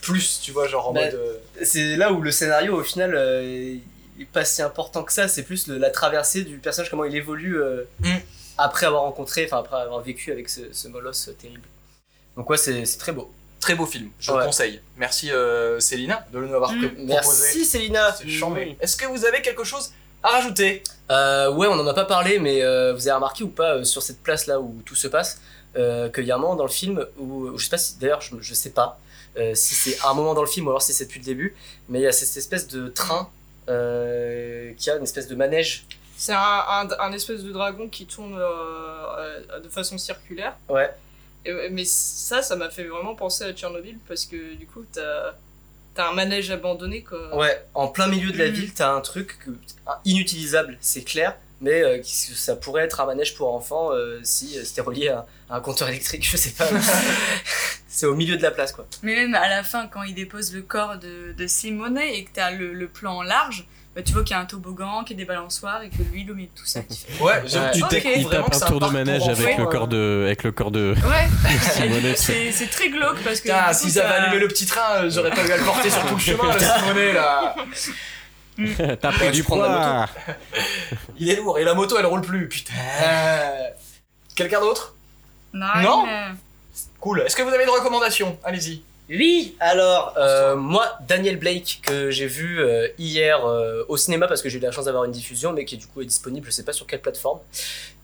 [0.00, 1.14] plus, tu vois, genre en Bah, mode.
[1.14, 3.76] euh, C'est là où le scénario, au final, euh,
[4.18, 5.28] est pas si important que ça.
[5.28, 8.16] C'est plus le- la traversée du personnage, comment il évolue euh, Mm.
[8.58, 11.62] après avoir rencontré, enfin après avoir vécu avec ce, ce molosse euh, terrible.
[12.36, 13.30] Donc ouais, c'est très beau.
[13.60, 14.38] Très beau film, je Ouais.
[14.38, 14.80] le conseille.
[14.96, 16.80] Merci euh, Célina de nous avoir Mm.
[16.88, 17.04] proposé.
[17.06, 18.14] Merci Célina.
[18.16, 18.76] C'est chambé.
[18.80, 19.92] Est-ce que vous avez quelque chose
[20.22, 23.48] à rajouter Euh, ouais, on en a pas parlé, mais euh, vous avez remarqué ou
[23.48, 25.40] pas euh, sur cette place là où tout se passe,
[25.76, 28.20] euh, qu'il y a un moment dans le film où je sais pas si d'ailleurs
[28.20, 28.98] je, je sais pas
[29.36, 31.54] euh, si c'est un moment dans le film ou alors si c'est depuis le début,
[31.88, 33.28] mais il y a cette espèce de train
[33.68, 35.84] euh, qui a une espèce de manège.
[36.16, 40.56] C'est un, un, un espèce de dragon qui tourne euh, euh, de façon circulaire.
[40.68, 40.90] Ouais.
[41.46, 45.32] Et- mais ça, ça m'a fait vraiment penser à Tchernobyl parce que du coup, t'as
[46.08, 47.36] un manège abandonné quoi.
[47.36, 48.52] Ouais, en plein milieu de la Mhm.
[48.52, 49.50] ville, t'as un truc que-
[50.04, 54.62] inutilisable, c'est clair, mais euh, ça pourrait être un manège pour enfants euh, si euh,
[54.64, 56.66] c'était relié à, à un compteur électrique, je sais pas.
[57.88, 58.86] c'est au milieu de la place quoi.
[59.02, 62.30] Mais même à la fin, quand il dépose le corps de, de Simone et que
[62.32, 65.20] t'as le, le plan large, bah, tu vois qu'il y a un toboggan, qu'il y
[65.20, 66.80] a des balançoires et que lui, il au milieu de tout ça.
[66.82, 67.70] tu fais- Ouais, Ouais.
[67.74, 67.90] Tu Ok.
[67.90, 70.94] déc- il tape un tour de manège avec le corps de, avec le corps de.
[70.94, 71.28] Ouais,
[72.16, 73.48] c'est très glauque parce que.
[73.48, 75.90] Putain, s'ils ça- avaient allumé le petit train, euh, j'aurais pas eu à le porter
[75.90, 77.54] sur tout le chemin, le Simonet là.
[79.00, 80.34] T'as pris du prends la poids.
[81.18, 82.72] Il est lourd et la moto elle roule plus, putain.
[84.36, 84.94] Quelqu'un d'autre?
[85.52, 86.06] Non, Non?
[86.06, 86.28] mais-
[87.00, 87.20] Cool.
[87.26, 88.38] Est-ce que vous avez une recommandation?
[88.44, 88.82] Allez-y.
[89.10, 94.40] Oui, alors euh, moi Daniel Blake que j'ai vu euh, hier euh, au cinéma parce
[94.40, 96.52] que j'ai eu la chance d'avoir une diffusion mais qui du coup est disponible je
[96.52, 97.40] sais pas sur quelle plateforme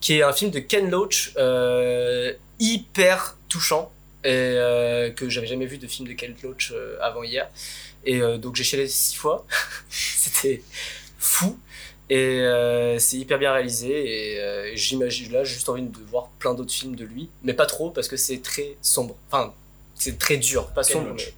[0.00, 1.32] qui est un film de Ken Loach
[2.58, 3.92] hyper touchant
[4.24, 4.58] et
[5.14, 7.48] que j'avais jamais vu de film de Ken Loach avant hier.
[8.04, 9.46] Et donc j'ai chialé six fois.
[9.88, 10.62] C'était
[11.18, 11.56] fou.
[12.10, 12.42] Et
[12.98, 14.72] c'est hyper bien réalisé.
[14.72, 17.66] Et j'imagine là j'ai juste envie de voir plein d'autres films de lui mais pas
[17.66, 19.16] trop parce que c'est très sombre.
[19.30, 19.54] Enfin
[19.96, 21.24] c'est très dur pas Ken sombre Loach.
[21.26, 21.32] mais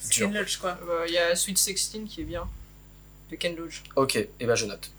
[0.00, 0.78] C'est dur Ken Loach, quoi.
[0.88, 2.48] Euh, Il y a Sweet 16 qui est bien.
[3.30, 3.82] De Ken Loach.
[3.96, 4.90] ok et ben je note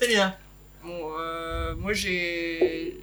[0.00, 0.36] C'est bien.
[0.82, 2.98] Bon, euh, moi j'ai.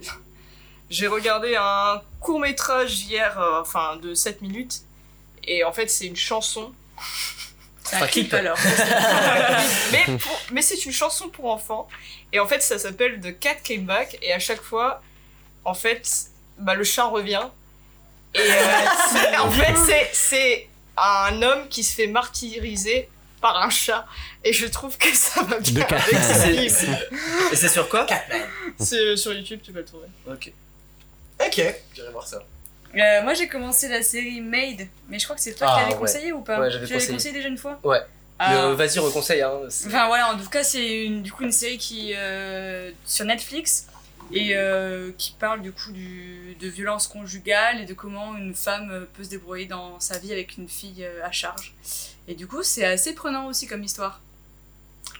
[0.90, 4.82] J'ai regardé un court métrage hier, euh, enfin de 7 minutes,
[5.42, 6.72] et en fait c'est une chanson.
[7.82, 8.34] C'est un clip clip.
[8.34, 8.56] alors.
[9.92, 11.88] mais pour- mais c'est une chanson pour enfants,
[12.32, 15.02] et en fait ça s'appelle The Cat Came Back, et à chaque fois,
[15.64, 16.08] en fait,
[16.58, 17.48] bah, le chat revient.
[18.34, 23.08] Et euh, en fait c'est- c'est un homme qui se fait martyriser
[23.40, 24.06] par un chat,
[24.42, 26.96] et je trouve que ça va De bien avec ce film.
[27.52, 28.06] et c'est sur quoi
[28.78, 30.06] C'est euh, sur YouTube, tu peux le trouver.
[30.30, 30.52] ok
[31.46, 31.74] Ok.
[31.94, 32.42] J'irai voir ça.
[32.96, 35.80] Euh, moi j'ai commencé la série Made, mais je crois que c'est toi Ah, qui
[35.80, 35.98] l'avais ouais.
[36.00, 36.58] conseillé ou pas?
[36.60, 37.16] Ouais, j'avais Tu l'avais conseillé.
[37.16, 37.78] conseillé déjà une fois?
[37.82, 38.00] Ouais.
[38.38, 38.68] Ah.
[38.72, 39.52] Vas-y reconseille hein
[39.86, 43.86] Enfin voilà, en tout cas c'est une, du coup une série qui euh, sur Netflix
[44.34, 48.90] et euh, qui parle du coup du, de violence conjugale et de comment une femme
[48.90, 51.74] euh, peut se débrouiller dans sa vie avec une fille euh, à charge.
[52.28, 54.20] Et du coup c'est assez prenant aussi comme histoire.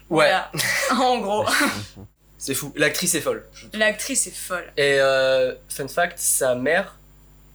[0.09, 0.51] ouais Voilà.
[0.91, 1.45] en gros,
[2.37, 4.71] c'est fou l'actrice est folle l'actrice est folle.
[4.77, 6.99] et euh, fun fact sa mère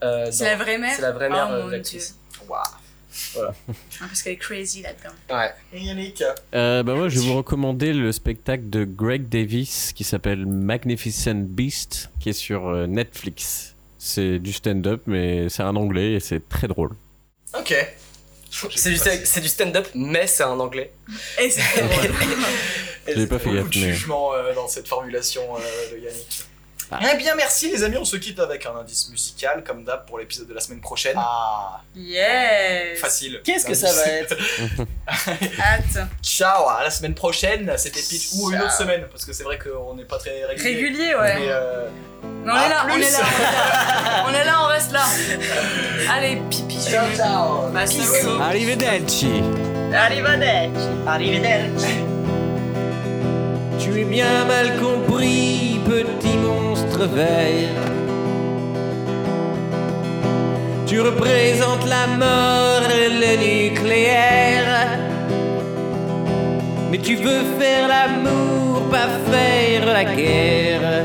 [0.02, 2.16] euh, C'est la vraie mère c'est la vraie mère Oh mon de l'actrice
[3.36, 3.48] Waouh.
[3.68, 5.14] Ah, parce qu'elle est crazy là-dedans.
[5.36, 6.22] ouais Et Yannick
[6.54, 11.34] Euh, bah moi, je vais vous recommander le spectacle de Greg Davis qui s'appelle Magnificent
[11.46, 13.74] Beast, qui est sur euh, Netflix.
[13.98, 16.92] C'est du stand-up, mais c'est en anglais et c'est très drôle.
[17.58, 17.74] Ok.
[18.74, 20.92] c'est du, stand-up mais c'est en anglais
[21.40, 22.10] Et c'est très drôle.
[23.06, 26.44] J'ai pas fait beaucoup gaffe, de mais- jugement euh, dans cette formulation euh, de Yannick.
[26.92, 26.98] Ah.
[27.12, 27.96] Eh bien, merci les amis.
[27.98, 31.14] On se quitte avec un indice musical, comme d'hab, pour l'épisode de la semaine prochaine.
[31.16, 33.40] ah Yes Facile.
[33.44, 34.36] qu'est-ce que ça va être
[35.08, 36.08] Hâte.
[36.22, 37.72] Ciao, à la semaine prochaine.
[37.76, 38.30] C'était Pitch.
[38.34, 40.74] Ou une autre semaine, parce que c'est vrai qu'on n'est pas très régulier.
[40.74, 41.34] Régulier, ouais.
[41.38, 41.88] Mais, euh,
[42.44, 44.92] Mais on est là, on est là, on est là, on est là, on reste
[44.92, 45.04] là.
[46.12, 46.76] Allez, pipi.
[46.80, 47.76] Ciao, ciao.
[48.42, 49.42] Arrivederci
[49.94, 50.70] Arrivederci.
[51.06, 51.86] Arrivederci.
[53.78, 57.82] Tu es bien mal compris, petit monstre vert.
[60.86, 64.72] Tu représentes la mort et le nucléaire.
[66.90, 71.04] Mais tu veux faire l'amour, pas faire la guerre.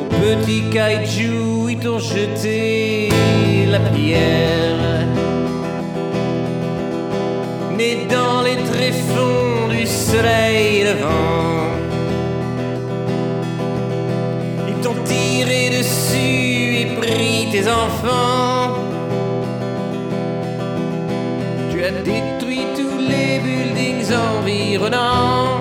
[0.00, 3.08] Au petit kaiju fouilles t'ont jeté
[3.68, 5.06] la pierre.
[7.76, 11.55] Mais dans les tréfonds du soleil levant,
[17.64, 18.74] enfants.
[21.70, 25.60] Tu as détruit tous les buildings environnants.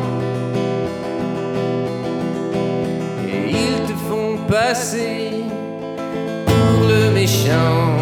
[3.27, 5.43] Et ils te font passer
[6.45, 7.94] pour le méchant.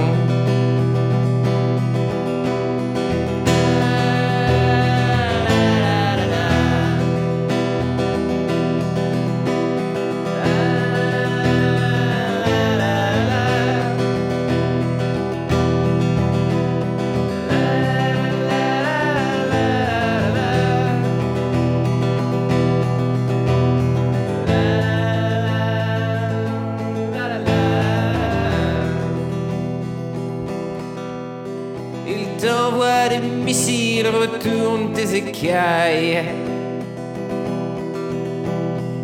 [35.44, 36.24] écailles.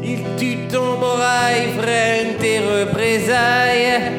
[0.04, 4.12] Il tue ton morail, freine tes représailles.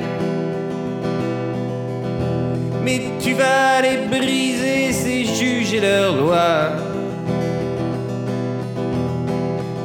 [2.85, 6.71] Mais tu vas les briser, ces juges et leurs lois.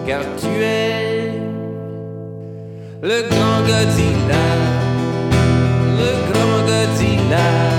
[0.05, 1.31] Car tu es
[3.01, 4.45] le grand Godzilla,
[5.99, 7.74] le grand Godzilla.